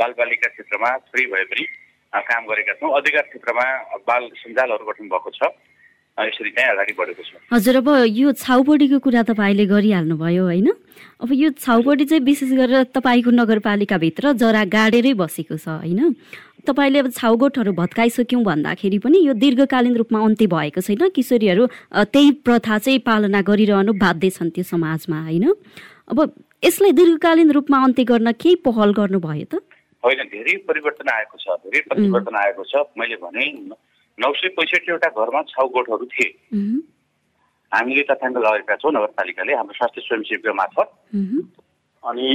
बालबालिका 0.00 0.48
क्षेत्रमा 0.54 0.90
फ्री 1.08 1.24
भए 1.32 1.44
पनि 1.52 1.64
काम 2.12 2.42
गरेका 2.52 2.72
छौँ। 2.80 2.90
अधिकार 3.00 3.24
क्षेत्रमा 3.32 3.64
बाल 4.04 4.22
सञ्जालहरू 4.44 4.84
गठन 4.84 5.08
भएको 5.08 5.30
छ। 5.40 5.40
यसरी 6.14 6.50
चाहिँ 6.54 6.70
अगाडि 6.70 6.92
बढेको 6.94 7.22
छ। 7.26 7.30
हजुर 7.50 7.76
अब 7.80 7.88
यो 8.06 8.32
छाउपडीको 8.38 8.98
कुरा 9.02 9.22
तपाईँले 9.34 9.64
गरिहाल्नुभयो 9.66 10.44
होइन? 10.46 10.68
अब 11.22 11.30
यो 11.32 11.50
छाउपडी 11.58 12.04
चाहिँ 12.06 12.22
विशेष 12.22 12.50
गरेर 12.54 12.82
तपाईँको 12.94 13.30
नगरपालिकाभित्र 13.34 14.32
जरा 14.38 14.62
गाडेरै 14.70 15.12
बसेको 15.18 15.56
छ 15.58 15.82
होइन? 15.82 16.14
तपाईँले 16.64 16.98
अब 16.98 17.08
छाउगोठहरू 17.12 17.72
भत्काइसक्यौँ 17.72 18.42
भन्दाखेरि 18.44 18.98
पनि 19.04 19.18
यो 19.26 19.32
दीर्घकालीन 19.36 19.96
रूपमा 19.96 20.18
अन्त्य 20.24 20.46
भएको 20.46 20.80
छैन। 20.80 21.08
किशोरीहरू 21.12 21.66
त्यही 22.08 22.30
प्रथा 22.44 22.78
चाहिँ 22.78 22.98
पालना 23.04 23.40
गरिरहनु 23.44 23.92
बाध्य 24.00 24.30
छन् 24.30 24.50
त्यो 24.50 24.64
समाजमा 24.64 25.18
होइन? 25.22 25.46
अब 26.10 26.18
यसलाई 26.64 26.92
दीर्घकालीन 26.92 27.50
रूपमा 27.52 27.78
अन्त्य 27.84 28.04
गर्न 28.04 28.32
केही 28.32 28.54
पहल 28.64 28.92
गर्नुभयो 28.96 29.46
त? 29.52 29.54
होइन 30.04 30.20
धेरै 30.32 30.56
परिवर्तन 30.68 31.08
आएको 31.08 31.36
छ 31.40 31.56
धेरै 31.64 31.80
परिवर्तन 31.90 32.34
आएको 32.36 32.62
छ। 32.64 32.74
मैले 32.98 33.16
भने 33.20 33.44
नौ 34.18 34.30
सय 34.36 34.48
पैँसठीवटा 34.56 35.08
घरमा 35.10 35.40
छाउगोठहरू 35.50 36.06
थिए। 36.12 36.30
हामीले 37.72 38.02
तथ्याङ्क 38.10 38.36
लगाएका 38.38 38.74
छौँ 38.78 38.92
नगरपालिकाले 38.94 39.52
हाम्रो 39.54 39.74
स्वास्थ्य 39.74 40.00
स्वयंसेवीको 40.06 40.54
मार्फत। 40.54 40.88
अनि 42.04 42.26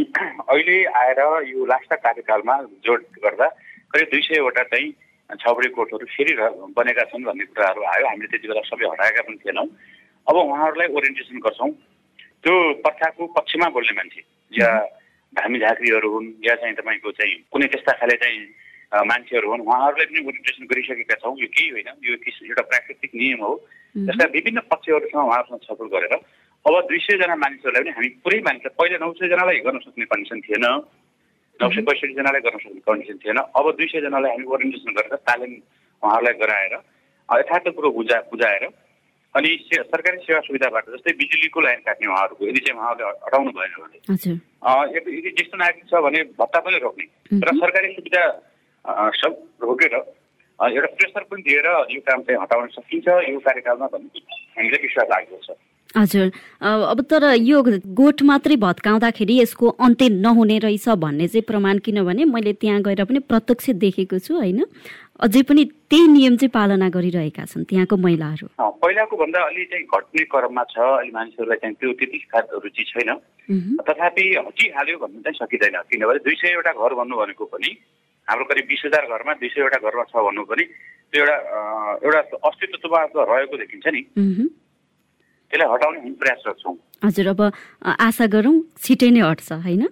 अहिले 0.49 0.77
आएर 0.99 1.19
यो 1.47 1.65
लास्टका 1.71 1.97
कार्यकालमा 2.05 2.55
जोड 2.85 3.01
गर्दा 3.23 3.47
करिब 3.91 4.07
दुई 4.11 4.21
सयवटा 4.21 4.63
चाहिँ 4.69 4.87
छाउबडी 5.29 5.69
कोठहरू 5.77 6.05
फेरि 6.09 6.33
बनेका 6.73 7.03
छन् 7.09 7.25
भन्ने 7.25 7.45
कुराहरू 7.53 7.81
आयो। 7.85 8.05
हामीले 8.07 8.27
त्यति 8.29 8.47
बेला 8.47 8.61
सबै 8.65 8.85
हटाएका 8.85 9.21
पनि 9.27 9.37
थिएनौँ। 9.41 9.67
अब 10.27 10.35
उहाँहरूलाई 10.35 10.87
ओरिएन्टेसन 10.93 11.37
गर्छौँ। 11.45 11.71
त्यो 12.43 12.53
प्रथाको 12.85 13.23
पक्षमा 13.37 13.67
बोल्ने 13.75 13.93
मान्छे 13.97 14.21
या 14.51 14.69
धामी 15.33 15.59
झाँक्रीहरू 15.59 16.09
हुन् 16.09 16.27
या 16.45 16.55
चाहिँ 16.55 16.75
तपाईँको 16.75 17.11
चाहिँ 17.17 17.35
कुनै 17.53 17.67
त्यस्ता 17.73 17.93
खाले 17.99 18.15
चाहिँ 18.21 18.39
मान्छेहरू 19.05 19.47
हुन् 19.49 19.65
उहाँहरूलाई 19.65 20.05
पनि 20.09 20.19
ओरिएन्टेसन 20.25 20.65
गरिसकेका 20.65 21.15
छौँ। 21.21 21.35
यो 21.37 21.47
केही 21.53 21.69
होइन 21.69 21.89
यो 22.05 22.13
एउटा 22.17 22.63
प्राकृतिक 22.69 23.11
नियम 23.13 23.41
हो। 23.45 23.53
जसका 23.95 24.25
विभिन्न 24.33 24.59
पक्षहरूसँग 24.69 25.21
उहाँहरूसँग 25.21 25.61
छलफल 25.65 25.87
गरेर 25.93 26.13
अब 26.65 26.73
दुई 26.89 26.99
सयजना 27.05 27.35
मानिसहरूलाई 27.35 27.83
पनि 27.83 27.93
हामी 27.97 28.09
पुरै 28.25 28.39
मानिस 28.47 28.65
पहिला 28.77 28.97
नौ 28.97 29.11
सयजनालाई 29.13 29.59
गर्न 29.65 29.79
सक्ने 29.85 30.05
कन्डिसन 30.09 30.39
थिएन। 30.41 30.65
नौ 31.59 31.69
सय 31.69 31.81
पैँसठीजनालाई 31.87 32.41
गर्न 32.41 32.57
सक्ने 32.57 32.81
कन्डिसन 32.87 33.17
थिएन। 33.23 33.37
अब 33.37 33.65
दुई 33.77 33.87
सयजनालाई 33.91 34.31
हामी 34.31 34.45
ओरिएन्टेसन 34.55 34.91
गरेर 34.97 35.15
तालिम 35.27 35.53
उहाँहरूलाई 36.03 36.35
गराएर 36.41 36.73
यथार्थ 37.29 37.67
कुरो 37.75 37.89
बुझा 37.91 38.17
बुझाएर 38.31 38.63
अनि 39.35 39.49
सरकारी 39.69 40.17
सेवा 40.25 40.39
सुविधाबाट 40.41 40.85
जस्तै 40.89 41.11
बिजुलीको 41.19 41.59
लाइन 41.61 41.79
काट्ने 41.85 42.07
उहाँहरूको 42.07 42.47
यदि 42.47 42.59
चाहिँ 42.65 42.79
उहाँहरूले 42.79 43.11
हटाउनु 43.25 43.51
भएन 43.57 43.73
भने। 43.81 43.99
यदि 44.95 45.11
ज्येष्ठ 45.21 45.53
नागरिक 45.61 45.85
छ 45.85 46.01
भने 46.05 46.23
भत्ता 46.39 46.59
पनि 46.65 46.77
रोक्ने। 46.79 47.05
र 47.37 47.47
सरकारी 47.59 47.93
सुविधा 47.93 48.23
सब 49.19 49.31
रोकेर 49.61 49.93
एउटा 50.59 50.89
प्रेसर 50.97 51.23
पनि 51.29 51.41
दिएर 51.43 51.67
यो 51.93 52.01
काम 52.07 52.21
चाहिँ 52.23 52.41
हटाउन 52.41 52.67
सकिन्छ 52.73 53.07
यो 53.29 53.39
कार्यकालमा 53.39 53.87
भन्ने 53.93 54.19
हामीलाई 54.57 54.81
विश्वास 54.81 55.07
लागेको 55.11 55.37
छ। 55.45 55.59
हजुर। 55.97 56.31
अब 56.61 57.01
तर 57.09 57.23
यो 57.41 57.61
गोठ 57.97 58.21
मात्रै 58.23 58.55
भत्काउँदाखेरि 58.61 59.39
यसको 59.39 59.67
अन्त्य 59.81 60.09
नहुने 60.21 60.57
रहेछ 60.65 60.87
भन्ने 61.01 61.27
चाहिँ 61.27 61.43
प्रमाण 61.47 61.77
किनभने 61.85 62.25
मैले 62.25 62.53
त्यहाँ 62.61 62.81
गएर 62.81 63.03
पनि 63.03 63.19
प्रत्यक्ष 63.25 63.69
देखेको 63.83 64.19
छु 64.19 64.35
होइन? 64.35 64.63
अझै 65.19 65.41
पनि 65.49 65.63
त्यही 65.89 66.07
नियम 66.07 66.35
चाहिँ 66.37 66.53
पालना 66.53 66.89
गरिरहेका 66.89 67.45
छन् 67.45 67.65
त्यहाँको 67.65 67.95
महिलाहरू। 67.97 68.47
पहिलाको 68.55 69.15
भन्दा 69.17 69.39
अलि 69.49 69.63
चाहिँ 69.65 69.85
घट्ने 69.89 70.23
क्रममा 70.31 70.63
छ 70.69 70.77
अलि 70.79 71.11
मानिसहरूलाई 71.11 71.57
चाहिँ 71.57 71.75
त्यो 71.75 71.91
त्यति 71.99 72.17
रुचि 72.63 72.83
छैन। 72.93 73.09
तथापि 73.81 74.23
हटिहाल्यो 74.37 74.97
भन्नु 75.01 75.19
चाहिँ 75.25 75.37
सकिँदैन 75.41 75.75
किनभने 75.89 76.19
दुई 76.21 76.35
सयवटा 76.37 76.71
घर 76.71 76.93
भन्नु 77.01 77.15
भनेको 77.17 77.45
पनि 77.49 77.69
हाम्रो 78.27 78.45
करिब 78.45 78.65
बिस 78.69 78.81
हजार 78.85 79.03
घरमा 79.09 79.33
दुई 79.41 79.49
सयवटा 79.57 79.77
घरमा 79.81 80.03
छ 80.05 80.15
भन्नु 80.21 80.43
पनि 80.45 80.63
त्यो 81.11 81.25
एउटा 81.25 81.37
एउटा 82.05 82.21
अस्तित्वमा 82.47 83.01
रहेको 83.17 83.57
देखिन्छ 83.57 83.87
नि। 83.89 84.01
त्यसलाई 85.51 85.69
हटाउने 85.73 85.99
हामी 85.99 86.11
प्रयास 86.21 86.41
गर्छौँ। 86.47 86.75
हजुर 87.05 87.27
अब 87.27 87.41
आशा 87.99 88.25
गरौँ 88.27 88.55
छिटै 88.83 89.09
नै 89.11 89.21
हट्छ 89.29 89.51
होइन? 89.65 89.85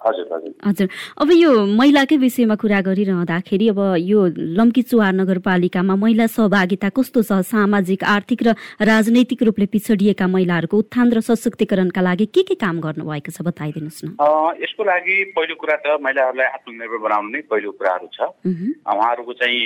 हजुर 0.00 0.88
अब 1.20 1.28
यो 1.36 1.50
महिलाकै 1.76 2.16
विषयमा 2.16 2.56
कुरा 2.56 2.80
गरिरहँदाखेरि 2.88 3.66
अब 3.68 3.80
यो 4.00 4.20
लम्की 4.56 4.82
चुहार 4.88 5.12
नगरपालिकामा 5.12 5.94
महिला 6.00 6.26
सहभागिता 6.26 6.88
कस्तो 6.96 7.20
छ? 7.20 7.44
सामाजिक 7.44 8.00
आर्थिक 8.08 8.40
र 8.40 8.48
राजनैतिक 8.80 9.42
रूपले 9.44 9.66
पिछडिएका 9.68 10.26
महिलाहरूको 10.26 10.76
उत्थान 10.80 11.12
र 11.12 11.20
सशक्तिकरणका 11.20 12.00
लागि 12.00 12.26
के 12.32 12.42
के 12.48 12.56
काम 12.56 12.80
गर्नुभएको 12.80 13.28
छ? 13.28 13.44
बताइदिनुहोस् 13.44 14.04
न। 14.04 14.16
यसको 14.64 14.82
लागि 14.88 15.36
पहिलो 15.36 15.54
कुरा 15.60 15.76
त 15.84 16.00
महिलाहरूलाई 16.00 16.48
आत्मनिर्भर 16.48 16.98
बनाउनु 17.04 17.28
नै 17.36 17.40
पहिलो 17.44 17.70
कुराहरू 17.76 18.08
छ। 18.08 18.18
उहाँहरूको 18.40 19.32
चाहिँ 19.36 19.60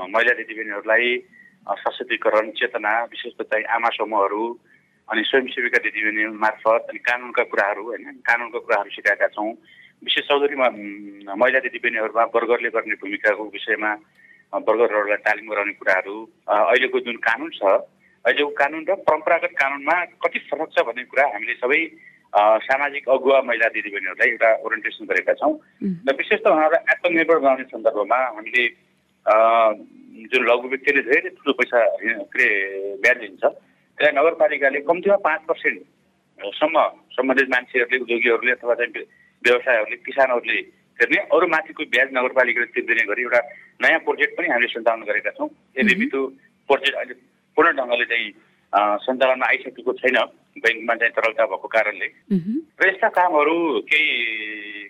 महिला 0.00 0.32
दिदीबहिनीहरूलाई 0.40 1.08
सशक्तिकरण 1.66 2.50
चेतना 2.52 2.92
विशेष 3.10 3.32
त 3.40 3.42
चाहिँ 3.48 3.64
आमा 3.74 3.88
समूहहरू 3.96 4.44
अनि 5.08 5.22
स्वयंसेविका 5.24 5.78
दिदीबहिनी 5.84 6.24
मार्फत 6.36 6.86
अनि 6.90 6.98
कानुनका 7.08 7.42
कुराहरू 7.52 7.82
होइन 7.84 8.20
कानुनका 8.20 8.58
कुराहरू 8.58 8.90
सिकाएका 8.90 9.28
छौँ। 9.32 9.50
विशेष 10.02 10.24
चौधरीमा 10.28 10.68
महिला 11.34 11.58
दिदीबहिनीहरूमा 11.64 12.24
वर्गरले 12.34 12.68
गर्ने 12.76 12.94
भूमिकाको 13.00 13.44
विषयमा 13.56 13.92
वर्गरहरूलाई 14.52 15.20
तालिम 15.24 15.46
गराउने 15.50 15.72
कुराहरू 15.80 16.16
अहिलेको 16.48 17.00
जुन 17.00 17.16
कानुन 17.24 17.50
छ 17.56 17.62
अहिलेको 17.64 18.50
कानुन 18.60 18.84
र 18.88 18.94
परम्परागत 19.08 19.52
कानुनमा 19.56 19.96
कति 20.20 20.38
फरक 20.50 20.68
छ 20.72 20.84
भन्ने 20.84 21.04
कुरा 21.08 21.24
हामीले 21.32 21.54
सबै 21.60 21.80
सामाजिक 22.66 23.08
अगुवा 23.08 23.40
महिला 23.48 23.68
दिदीबहिनीहरूलाई 23.72 24.28
एउटा 24.30 24.50
ओरिएन्टेसन 24.64 25.04
गरेका 25.06 25.32
छौँ। 25.40 25.52
र 25.80 26.12
विशेष 26.12 26.40
त 26.40 26.46
उहाँहरूलाई 26.46 26.84
आत्मनिर्भर 26.92 27.38
बनाउने 27.38 27.64
सन्दर्भमा 27.72 28.18
हामीले 28.36 28.64
जुन 29.26 30.42
लघु 30.44 30.68
व्यक्तिले 30.68 31.02
धेरै 31.02 31.28
ठुलो 31.30 31.52
पैसा 31.54 31.80
के 31.96 32.12
अरे 32.14 32.48
ब्याज 32.98 33.16
दिन्छ 33.18 33.44
त्यहाँ 33.44 34.12
नगरपालिकाले 34.12 34.80
कम्तीमा 34.82 35.16
पाँच 35.24 35.40
पर्सेन्टसम्म 35.48 36.76
सम्बन्धित 37.10 37.48
मान्छेहरूले 37.50 37.98
उद्योगीहरूले 38.00 38.52
अथवा 38.52 38.74
चाहिँ 38.76 39.04
व्यवसायहरूले 39.42 39.96
किसानहरूले 40.04 40.60
तिर्ने 41.00 41.20
अरू 41.30 41.46
माथिको 41.48 41.84
ब्याज 41.90 42.08
नगरपालिकाले 42.12 42.66
तिर्दिने 42.74 43.04
गरी 43.06 43.22
एउटा 43.22 43.40
नयाँ 43.80 44.00
प्रोजेक्ट 44.02 44.36
पनि 44.36 44.48
हामीले 44.48 44.72
सञ्चालन 44.72 45.02
गरेका 45.04 45.30
छौँ 45.32 45.48
यद्यपि 45.76 46.06
त्यो 46.06 46.20
प्रोजेक्ट 46.68 46.96
अहिले 46.96 47.14
पूर्ण 47.56 47.72
ढङ्गले 47.76 48.04
चाहिँ 48.06 48.30
सञ्चालनमा 49.02 49.46
आइसकेको 49.46 49.92
छैन 49.94 50.18
ब्याङ्कमा 50.58 50.94
चाहिँ 50.94 51.14
तरलता 51.16 51.46
भएको 51.46 51.68
कारणले 51.68 52.08
र 52.76 52.88
यस्ता 52.88 53.08
कामहरू 53.10 53.56
केही 53.88 54.12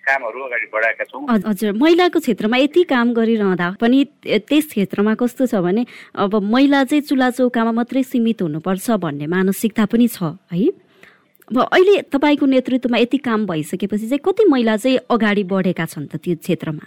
कामहरू 0.05 0.41
अगाडि 0.45 0.67
बढाएका 0.73 1.05
छौँ। 1.05 1.25
हजुर 1.49 1.73
महिलाको 1.81 2.19
क्षेत्रमा 2.21 2.57
यति 2.57 2.83
काम 2.93 3.13
गरिरहँदा 3.15 3.69
पनि 3.81 3.99
त्यस 4.45 4.67
क्षेत्रमा 4.71 5.15
कस्तो 5.17 5.47
छ 5.47 5.55
भने 5.65 5.85
अब 6.15 6.33
महिला 6.45 6.85
चाहिँ 6.85 7.03
चुला 7.09 7.31
चौकामा 7.31 7.73
मात्रै 7.73 8.03
सीमित 8.05 8.43
हुनुपर्छ 8.43 8.91
भन्ने 9.01 9.27
मानसिकता 9.27 9.85
पनि 9.89 10.09
छ 10.09 10.37
है? 10.53 10.69
अब 11.45 11.57
अहिले 11.61 11.95
तपाईँको 12.09 12.47
नेतृत्वमा 12.47 12.99
यति 12.99 13.19
काम 13.21 13.47
भइसकेपछि 13.47 14.07
चाहिँ 14.09 14.23
कति 14.25 14.45
महिला 14.49 14.77
चाहिँ 14.77 14.99
अगाडि 15.09 15.45
बढेका 15.45 15.85
छन् 15.85 16.09
त 16.09 16.17
त्यो 16.21 16.37
क्षेत्रमा? 16.41 16.85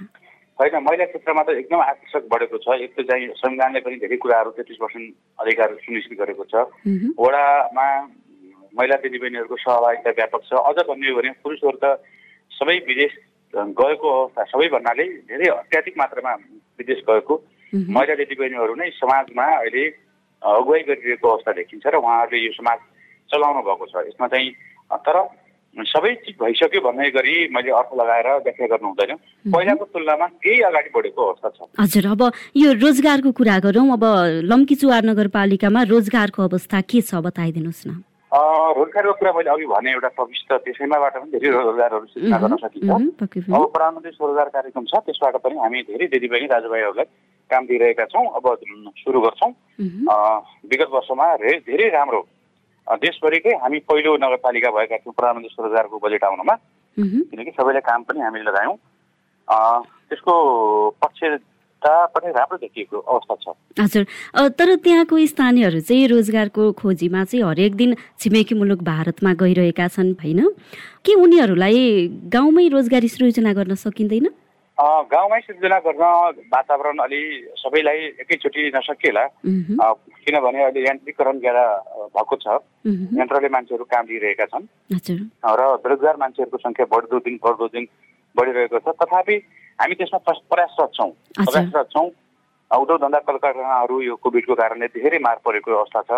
होइन 0.58 0.74
महिला 0.82 1.06
क्षेत्रमा 1.06 1.42
त 1.46 1.50
एकदम 1.62 1.78
आकर्षक 1.78 2.24
बढेको 2.34 2.58
छ। 2.58 2.82
एक 2.82 2.92
त 2.98 3.06
चाहिँ 3.06 3.30
संविधानले 3.38 3.80
पनि 3.86 3.96
धेरै 4.02 4.18
कुराहरू 4.18 4.50
तेत्तिस 4.58 4.78
पर्सेन्ट 4.82 5.14
अधिकार 5.42 5.74
सुनिश्चित 5.86 6.18
गरेको 6.18 6.44
छ। 6.50 6.66
वडामा 7.22 7.86
महिला 8.74 8.96
दिदीबहिनीहरूको 9.06 9.58
सहभागिता 9.58 10.10
व्यापक 10.18 10.42
छ। 10.50 10.54
अझ 10.58 10.78
भन्ने 10.90 11.10
हो 11.10 11.16
भने 11.18 11.30
पुरुषहरू 11.46 11.78
त 11.78 12.02
सबै 12.60 12.78
विदेश 12.90 13.14
गएको 13.54 14.08
अवस्था 14.18 14.44
सबै 14.52 14.68
भन्नाले 14.76 15.06
धेरै 15.30 15.48
अत्याधिक 15.56 15.96
मात्रामा 15.98 16.34
विदेश 16.80 17.00
गएको। 17.10 17.36
महिला 17.74 18.16
दिदीबहिनीहरू 18.22 18.74
नै 18.76 18.90
समाजमा 18.96 19.46
अहिले 19.64 19.84
अगुवाई 20.42 20.82
गरिरहेको 20.90 21.28
अवस्था 21.28 21.52
देखिन्छ 21.60 21.86
र 21.88 21.96
उहाँहरूले 21.98 22.40
यो 22.46 22.52
समाज 22.60 22.80
चलाउनु 23.30 23.62
भएको 23.68 23.86
छ। 23.92 23.94
यसमा 24.08 24.28
चाहिँ 24.28 24.52
तर 25.06 25.18
सबै 25.78 26.12
चिज 26.26 26.36
भइसक्यो 26.42 26.82
भन्ने 26.82 27.10
गरी 27.14 27.36
मैले 27.54 27.70
अर्थ 27.70 27.92
लगाएर 28.00 28.28
व्याख्या 28.46 28.68
गर्नु 28.68 28.88
हुँदैन। 28.88 29.14
पहिलाको 29.54 29.86
तुलनामा 29.94 30.28
केही 30.42 30.62
अगाडि 30.70 30.90
बढेको 30.90 31.22
अवस्था 31.22 31.50
छ। 31.54 31.60
हजुर 31.78 32.06
अब 32.18 32.22
यो 32.58 32.70
रोजगारको 32.82 33.32
कुरा 33.38 33.58
गरौँ 33.66 33.88
अब 33.94 34.04
लम्कीचुवार 34.50 35.04
नगरपालिकामा 35.06 35.82
रोजगारको 35.94 36.40
अवस्था 36.50 36.82
के 36.82 37.02
छ 37.02 37.22
बताइदिनुहोस् 37.22 37.88
न। 37.88 38.02
रोजगारको 38.38 39.13
कुरा 39.20 39.32
मैले 39.34 39.50
अघि 39.50 39.65
भने 39.65 39.91
एउटा 39.91 40.10
प्रविष्ट 40.17 40.53
त्यसैमाबाट 40.53 41.13
पनि 41.17 41.32
धेरै 41.32 41.50
रोजगारहरू 41.51 42.06
सृजना 42.06 42.38
गर्न 42.38 42.56
सकिन्छ। 42.63 42.89
अब 43.50 43.63
प्रधानमन्त्री 43.74 44.12
स्वरोजगार 44.12 44.50
कार्यक्रम 44.56 44.86
छ 44.86 44.94
त्यसबाट 45.06 45.36
पनि 45.44 45.56
हामी 45.58 45.82
धेरै 45.89 46.08
दिदीबहिनी 46.13 46.48
दाजुभाइहरूलाई 46.48 47.08
काम 47.50 47.63
दिइरहेका 47.65 48.06
छौँ। 48.13 48.25
अब 48.38 48.46
सुरु 49.01 49.20
गर्छौँ। 49.22 49.51
विगत 50.70 50.89
वर्षमा 50.94 51.25
धेरै 51.65 51.89
राम्रो 51.89 52.22
देशभरिकै 52.88 53.53
हामी 53.63 53.79
पहिलो 53.89 54.12
नगरपालिका 54.17 54.70
भएका 54.72 54.98
थियौँ 54.98 55.13
प्रधानमन्त्री 55.17 55.53
स्वरोजगारको 55.56 55.98
बजेट 56.00 56.24
आउनमा। 56.24 56.56
किनकि 56.98 57.51
सबैले 57.51 57.82
काम 57.84 58.03
पनि 58.03 58.20
हामीले 58.22 58.46
लगायौँ। 58.50 58.75
त्यसको 60.10 60.34
पक्षता 61.01 61.38
पनि 61.86 62.31
राम्रो 62.31 62.57
देखिएको 62.57 62.98
अवस्था 62.98 63.36
छ। 63.36 63.46
हजुर। 63.79 64.03
तर 64.57 64.75
त्यहाँको 64.81 65.15
स्थानीयहरू 65.25 65.79
चाहिँ 65.79 66.07
रोजगारको 66.07 66.72
खोजीमा 66.74 67.24
चाहिँ 67.24 67.43
हरेक 67.46 67.75
दिन 67.75 67.96
छिमेकी 68.19 68.55
मुलुक 68.55 68.81
भारतमा 68.81 69.34
गइरहेका 69.34 69.88
छन् 69.88 70.13
होइन 70.17 70.41
के 71.05 71.13
उनीहरूलाई 71.13 71.77
गाउँमै 72.34 72.67
रोजगारी 72.67 73.07
सृजना 73.07 73.53
गर्न 73.53 73.75
सकिँदैन? 73.77 74.27
गाउँमै 74.77 75.39
सिर्जना 75.41 75.77
गर्न 75.86 76.03
वातावरण 76.53 76.98
अलि 77.01 77.22
सबैलाई 77.57 78.00
एकैचोटि 78.22 78.62
नसकिएला। 78.75 79.25
किनभने 80.27 80.63
अहिले 80.63 80.81
यान्त्रिकरण 80.86 81.39
ज्यादा 81.39 81.65
भएको 82.13 82.36
छ। 82.36 82.48
यन्त्रले 82.86 83.50
मान्छेहरू 83.50 83.84
काम 83.86 84.05
लिइरहेका 84.05 84.46
छन्। 84.46 84.65
र 84.93 85.62
बेरोजगार 85.81 86.15
मान्छेहरूको 86.22 86.57
सङ्ख्या 86.57 86.86
बढ्दो 86.93 87.17
दिन 87.25 87.39
बढ्दो 87.41 87.67
दिन 87.74 87.86
बढिरहेको 88.38 88.79
छ। 88.79 88.96
तथापि 89.01 89.36
हामी 89.79 89.96
त्यसमा 89.96 90.20
प्रयासरत 90.53 90.91
छौँ। 90.94 91.12
प्रयासरत 91.41 91.88
छौँ। 91.94 92.10
उद्योग 92.72 93.00
धन्दा 93.01 93.20
कलकारखानाहरू 93.27 94.01
यो 94.01 94.15
कोभिडको 94.24 94.56
कारणले 94.56 94.88
धेरै 94.96 95.20
मार 95.24 95.38
परेको 95.46 95.72
अवस्था 95.72 96.01
छ। 96.10 96.12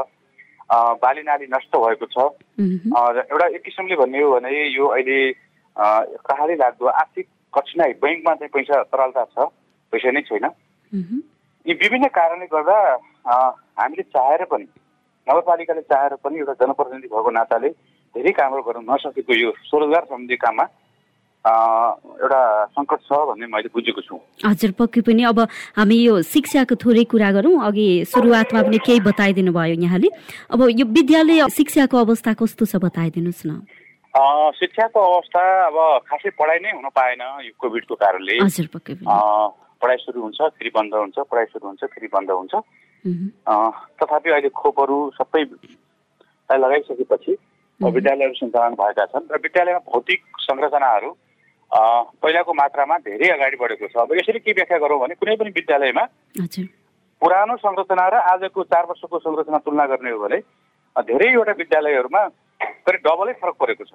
बाली 1.01 1.21
नाली 1.25 1.45
नष्ट 1.49 1.75
भएको 1.75 2.05
छ। 2.13 2.17
एउटा 2.59 3.45
एक 3.55 3.61
किसिमले 3.65 3.95
भन्ने 3.95 4.21
हो 4.21 4.31
भने 4.33 4.51
यो 4.69 4.85
अहिले 4.88 5.19
कहाँले 6.25 6.55
लाग्दो 6.55 6.85
आर्थिक 6.85 7.27
कठिनाइ 7.53 7.93
बैङ्कमा 8.01 8.33
चाहिँ 8.35 8.53
पैसा 8.53 8.81
तरलता 8.89 9.23
छ। 9.33 9.49
पैसा 9.93 10.11
नै 10.11 10.21
छैन। 10.29 10.45
यी 11.65 11.73
विभिन्न 11.73 12.07
कारणले 12.13 12.45
गर्दा 12.53 12.77
हामीले 13.79 14.03
चाहेर 14.15 14.43
पनि 14.51 14.67
नगरपालिकाले 15.27 15.81
चाहेर 15.91 16.15
पनि 16.23 16.39
एउटा 16.39 16.53
जनप्रतिनिधि 16.61 17.07
भएको 17.13 17.31
नाताले 17.38 17.69
धेरै 18.15 18.31
कामहरू 18.33 18.61
गर्न 18.65 18.85
नसकेको 18.89 19.33
यो 19.33 19.49
स्वरोजगार 19.69 20.03
सम्बन्धी 20.09 20.35
काममा 20.43 20.65
एउटा 21.39 22.41
सङ्कट 22.75 23.00
छ 23.08 23.12
भन्ने 23.27 23.48
मैले 23.48 23.69
बुझेको 23.72 24.01
छु। 24.03 24.15
हजुर 24.43 24.72
पक्कै 24.75 25.01
पनि। 25.08 25.24
अब 25.24 25.39
हामी 25.79 25.98
यो 25.98 26.13
शिक्षाको 26.27 26.75
थोरै 26.75 27.03
कुरा 27.08 27.29
गरौँ। 27.31 27.55
अघि 27.63 27.88
सुरुवातमा 28.12 28.62
पनि 28.67 28.77
केही 28.84 29.00
बताइदिनु 29.08 29.51
भयो 29.55 29.75
यहाँले। 29.79 30.10
अब 30.51 30.60
यो 30.75 30.86
विद्यालय 30.86 31.48
शिक्षाको 31.48 31.96
अवस्था 31.98 32.34
कस्तो 32.43 32.65
छ 32.65 32.75
बताइदिनुहोस् 32.84 33.46
न। 33.48 33.63
शिक्षाको 34.60 35.00
अवस्था 35.00 35.41
अब 35.69 35.77
खासै 36.10 36.29
पढाइ 36.36 36.60
नै 36.60 36.72
हुन 36.75 36.88
पाएन 36.91 37.22
यो 37.48 37.53
कोभिडको 37.55 37.96
कारणले। 37.96 38.36
पढाइ 39.79 39.98
सुरु 40.03 40.20
हुन्छ 40.20 40.40
फेरि 40.59 40.70
बन्द 40.75 40.94
हुन्छ 40.94 41.18
पढाइ 41.24 41.46
सुरु 41.55 41.66
हुन्छ 41.68 41.83
फेरि 41.87 42.07
बन्द 42.11 42.29
हुन्छ। 42.35 42.53
तथापि 43.96 44.29
अहिले 44.29 44.50
खोपहरू 44.51 44.98
सबैलाई 45.16 46.57
लगाइसकेपछि 46.59 47.31
विद्यालयहरू 47.79 48.35
सञ्चालन 48.35 48.74
भएका 48.75 49.05
छन्। 49.07 49.31
र 49.31 49.40
विद्यालयमा 49.40 49.81
भौतिक 49.87 50.22
संरचनाहरू 50.44 51.09
पहिलाको 51.72 52.53
मात्रामा 52.53 52.98
धेरै 53.05 53.29
अगाडि 53.29 53.58
बढेको 53.58 53.88
छ। 53.88 53.96
अब 53.98 54.14
यसरी 54.18 54.40
के 54.40 54.51
व्याख्या 54.58 54.77
गरौँ 54.84 55.00
भने 55.00 55.16
कुनै 55.22 55.36
पनि 55.38 55.51
विद्यालयमा 55.55 56.03
पुरानो 57.22 57.55
संरचना 57.58 58.08
र 58.10 58.16
आजको 58.32 58.64
चार 58.64 58.86
वर्षको 58.90 59.20
संरचना 59.20 59.58
तुलना 59.62 59.86
गर्ने 59.86 60.12
हो 60.12 60.20
भने 60.20 60.40
धेरैवटा 61.08 61.53
विद्यालयहरूमा 61.62 62.22
करिब 62.88 63.01
डबलै 63.05 63.34
फरक 63.42 63.55
परेको 63.60 63.84
छ। 63.86 63.94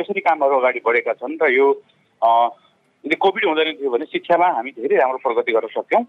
यसरी 0.00 0.20
कामहरू 0.20 0.58
अगाडि 0.58 0.80
बढेका 0.84 1.12
छन् 1.20 1.38
र 1.38 1.50
यो 1.52 1.66
यदि 3.04 3.16
कोभिड 3.16 3.44
हुँदैन 3.46 3.72
थियो 3.78 3.90
भने 3.90 4.04
शिक्षामा 4.12 4.48
हामी 4.58 4.70
धेरै 4.76 4.96
राम्रो 4.96 5.18
प्रगति 5.24 5.52
गर्न 5.52 5.68
सक्थ्यौँ। 5.72 6.02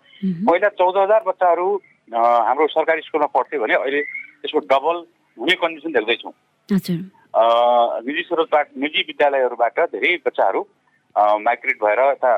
पहिला 0.49 0.69
चौध 0.75 0.97
हजार 0.97 1.21
बच्चाहरू 1.27 1.67
हाम्रो 2.11 2.67
सरकारी 2.67 3.01
स्कुलमा 3.07 3.27
पढ्थ्यो 3.31 3.61
भने 3.61 3.73
अहिले 3.77 4.01
त्यसको 4.41 4.59
डबल 4.67 4.97
हुने 5.37 5.55
कन्डिसन 5.61 5.91
देख्दैछौँ। 5.95 6.33
निजी 7.33 8.21
स्रोतबाट 8.21 8.67
निजी 8.77 9.01
विद्यालयहरूबाट 9.07 9.79
धेरै 9.91 10.15
बच्चाहरू 10.25 10.61
माइग्रेट 11.15 11.77
भएर 11.83 11.99
यता 11.99 12.31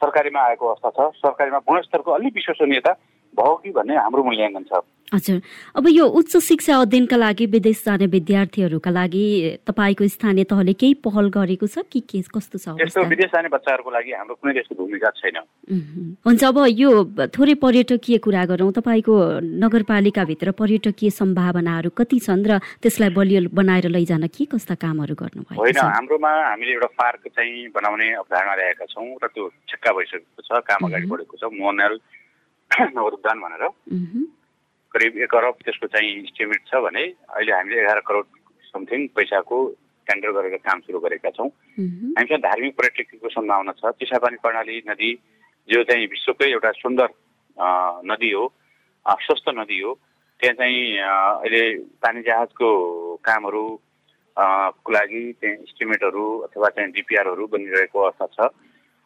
सरकारीमा 0.00 0.40
आएको 0.40 0.68
अवस्था 0.68 0.90
छ। 0.90 1.10
सरकारीमा 1.16 1.58
गुणस्तरको 1.68 2.10
अलिक 2.12 2.34
विश्वसनीयता 2.34 2.92
भयो 3.34 3.54
कि 3.56 3.70
भन्ने 3.72 3.96
हाम्रो 3.96 4.22
मूल्याङ्कन 4.24 4.64
छ। 4.64 4.80
हजुर। 5.12 5.40
अब 5.76 5.86
यो 5.88 6.04
उच्च 6.08 6.36
शिक्षा 6.40 6.76
अध्ययनका 6.80 7.16
लागि 7.16 7.46
विदेश 7.46 7.82
जाने 7.84 8.06
विद्यार्थीहरूका 8.08 8.90
लागि 8.90 9.24
तपाईँको 9.68 10.08
स्थानीय 10.08 10.44
तहले 10.48 10.72
केही 10.72 10.94
पहल 11.04 11.28
गरेको 11.28 11.66
छ? 11.66 11.84
कि 11.84 12.00
के 12.00 12.20
कस्तो 12.32 12.58
छ 12.58 12.80
यस्तो 12.80 13.04
विदेश 13.12 13.30
जाने 13.36 13.48
बच्चाहरूको 13.52 13.90
लागि 13.92 14.12
हाम्रो 14.12 14.34
कुनै 14.40 14.52
त्यस्तो 14.56 14.74
भूमिका 14.74 15.10
छैन। 15.20 15.36
हुन्छ 16.24 16.42
अब 16.44 16.58
यो 16.72 16.90
थोरै 17.28 17.54
पर्यटकीय 17.60 18.18
कुरा 18.24 18.44
गरौँ। 18.50 18.72
तपाईँको 18.72 19.14
नगरपालिकाभित्र 19.60 20.50
पर्यटकीय 20.56 21.10
सम्भावनाहरू 21.12 21.90
कति 21.92 22.18
छन् 22.18 22.46
र 22.48 22.58
त्यसलाई 22.80 23.10
बलियो 23.12 23.52
बनाएर 23.52 23.92
लैजान 23.92 24.26
के 24.32 24.44
कस्ता 24.48 24.74
कामहरू 24.80 25.14
गर्नुभयो 25.14 25.60
होइन 25.60 25.76
हाम्रोमा 25.76 26.32
हामीले 26.48 26.72
एउटा 26.72 26.88
पार्क 26.96 27.28
चाहिँ 27.36 27.68
बनाउने 27.76 28.08
अवधारणा 28.16 28.54
ल्याएका 28.56 28.84
छौँ 28.88 29.08
र 29.20 29.26
त्यो 29.28 29.44
छक्का 29.68 29.90
भइसकेको 29.92 30.40
छ 30.40 30.64
काम 30.64 30.88
अगाडि 30.88 31.06
बढेको 31.12 31.36
छ 31.36 31.52
मोनल 31.52 32.00
नगर 32.96 33.12
उद्यान 33.12 33.38
भनेर 33.44 33.64
करिब 34.92 35.16
एक 35.24 35.34
अरब 35.34 35.54
त्यसको 35.64 35.86
चाहिँ 35.88 36.10
इस्टिमेट 36.22 36.60
छ 36.68 36.80
भने 36.84 37.02
अहिले 37.02 37.52
हामीले 37.52 37.80
एघार 37.80 38.00
करोड 38.06 38.26
समथिङ 38.74 39.06
पैसाको 39.16 39.56
टेन्डर 40.06 40.30
गरेर 40.36 40.56
काम 40.66 40.80
सुरु 40.80 40.98
गरेका 41.00 41.30
छौँ। 41.30 41.48
हामीसँग 41.48 42.42
धार्मिक 42.42 42.72
पर्यटकको 42.78 43.28
सम्भावना 43.30 43.72
छ। 43.78 43.92
चिसापानी 44.00 44.36
कर्णाली 44.42 44.76
नदी 44.88 45.10
जो 45.68 45.82
चाहिँ 45.88 46.06
विश्वकै 46.08 46.50
एउटा 46.50 46.70
सुन्दर 46.78 47.08
नदी 48.10 48.30
हो 48.32 48.44
स्वस्थ 49.22 49.48
नदी 49.58 49.80
हो 49.80 49.92
त्यहाँ 50.40 50.54
चाहिँ 50.58 50.80
अहिले 50.98 51.62
पानी 52.02 52.22
जहाजको 52.22 52.68
कामहरू 53.24 53.64
को 54.36 54.92
लागि 54.92 55.22
त्यहाँ 55.40 55.56
इस्टिमेटहरू 55.62 56.24
अथवा 56.46 56.68
चाहिँ 56.68 56.90
डिपिआरहरू 56.92 57.46
बनिरहेको 57.46 57.98
अवस्था 58.00 58.26
छ। 58.26 58.50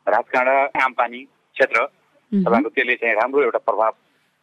राजकाँडा 0.06 0.56
आमपानी 0.84 1.22
क्षेत्र 1.54 1.84
तपाईँको 2.32 2.68
त्यसले 2.70 2.94
चाहिँ 2.96 3.14
राम्रो 3.14 3.42
एउटा 3.42 3.58
प्रभाव 3.68 3.92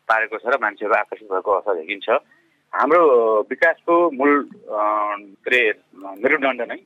पारेको 0.09 0.37
छ 0.37 0.45
र 0.47 0.57
मान्छेहरू 0.61 0.93
आकर्षित 0.93 1.27
भएको 1.31 1.51
अवस्था 1.51 1.73
देखिन्छ। 1.73 2.07
हाम्रो 2.73 3.01
विकासको 3.49 3.93
मूल 4.17 4.33
के 4.49 5.45
अरे 5.45 5.61
मेरुदण्ड 6.23 6.61
नै 6.71 6.79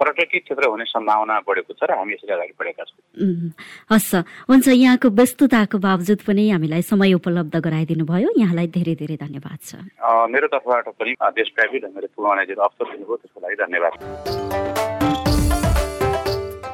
पर्यटकीय 0.00 0.40
क्षेत्र 0.40 0.66
हुने 0.70 0.84
सम्भावना 0.86 1.34
बढेको 1.46 1.72
छ 1.78 1.82
र 1.86 1.94
हामी 1.98 2.14
यसरी 2.14 2.32
अगाडि 2.34 2.54
बढेका 2.58 2.82
छौँ। 2.86 3.02
हस् 3.90 4.14
हुन्छ 4.50 4.66
यहाँको 4.68 5.08
व्यस्तताको 5.18 5.78
बावजुद 5.78 6.20
पनि 6.26 6.48
हामीलाई 6.50 6.82
समय 6.82 7.12
उपलब्ध 7.18 7.54
गराइदिनु 7.58 8.04
भयो। 8.06 8.28
यहाँलाई 8.38 8.66
धेरै 8.70 8.94
धेरै 9.02 9.16
धन्यवाद 9.18 9.58
छ 9.62 9.70
मेरो 10.30 10.46
तर्फबाट 10.54 10.86
पनि 10.98 11.12
देशव्यापी 11.18 11.78
ढङ्गले 11.86 12.08
पुगाउन 12.14 12.38
अवसर 12.38 12.84
दिनुभयो 12.90 13.16
त्यसको 13.16 13.38
लागि 13.42 13.56
धन्यवाद। 13.62 15.01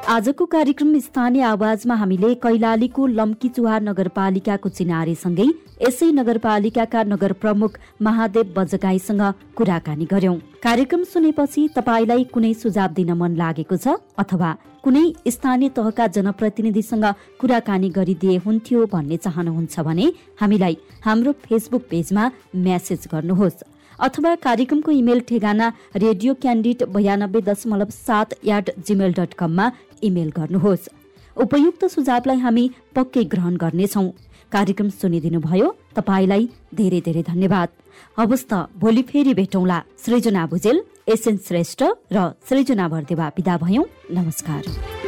आजको 0.09 0.45
कार्यक्रम 0.45 0.97
स्थानीय 0.99 1.41
आवाजमा 1.43 1.95
हामीले 1.95 2.33
कैलालीको 2.43 3.05
लम्की 3.09 3.49
चुहार 3.49 3.81
नगरपालिकाको 3.81 4.69
चिनारीसँगै 4.77 5.45
यसै 5.81 6.07
नगरपालिकाका 6.11 7.03
नगर 7.11 7.33
प्रमुख 7.43 7.77
महादेव 8.01 8.53
बजगाईसँग 8.55 9.21
कुराकानी 9.57 10.05
गर्यौं। 10.13 10.35
कार्यक्रम 10.65 11.03
सुनेपछि 11.13 11.67
तपाईँलाई 11.77 12.23
कुनै 12.33 12.53
सुझाव 12.57 12.97
दिन 12.97 13.11
मन 13.21 13.37
लागेको 13.37 13.77
छ 13.77 13.97
अथवा 14.17 14.51
कुनै 14.83 15.05
स्थानीय 15.29 15.69
तहका 15.77 16.07
जनप्रतिनिधिसँग 16.17 17.05
कुराकानी 17.41 17.89
गरिदिए 17.97 18.37
हुन्थ्यो 18.45 18.85
भन्ने 18.93 19.17
चाहनुहुन्छ 19.25 19.79
भने 19.87 20.13
हामीलाई 20.41 20.77
हाम्रो 21.05 21.31
फेसबुक 21.45 21.83
पेजमा 21.91 22.23
म्यासेज 22.65 23.07
गर्नुहोस्। 23.13 23.63
अथवा 23.99 24.33
कार्यक्रमको 24.35 24.91
इमेल 24.91 25.19
ठेगाना 25.29 25.67
रेडियो 25.95 26.33
क्यान्डिड 26.33 26.83
बयानब्बे 26.87 27.41
दशमलव 27.41 27.89
सात 27.91 28.33
एट 28.47 28.69
जिमेल 28.87 29.13
डट 29.13 29.33
कममा 29.33 29.65
इमेल 30.03 30.29
गर्नुहोस्। 30.37 30.89
उपयुक्त 31.37 31.85
सुझावलाई 31.85 32.39
हामी 32.39 32.63
पक्कै 32.95 33.23
ग्रहण 33.33 33.55
गर्नेछौ। 33.57 34.03
कार्यक्रम 34.51 34.89
सुनिदिनु 34.89 35.39
भयो 35.39 35.67
तपाईँलाई 35.95 36.43
धेरै 36.73 37.01
धेरै 37.07 37.23
धन्यवाद। 37.27 37.69
हवस् 38.17 38.47
त 38.51 38.53
भोलि 38.79 39.03
फेरि 39.03 39.33
भेटौँला। 39.33 39.77
सृजना 39.99 40.45
भुजेल 40.47 40.77
एसएन 41.07 41.37
श्रेष्ठ 41.47 41.81
र 42.15 42.17
सृजना 42.49 42.87
भरदेवा 42.87 43.27
विदा 43.37 43.55
भयौँ। 43.57 43.85
नमस्कार। 44.11 44.98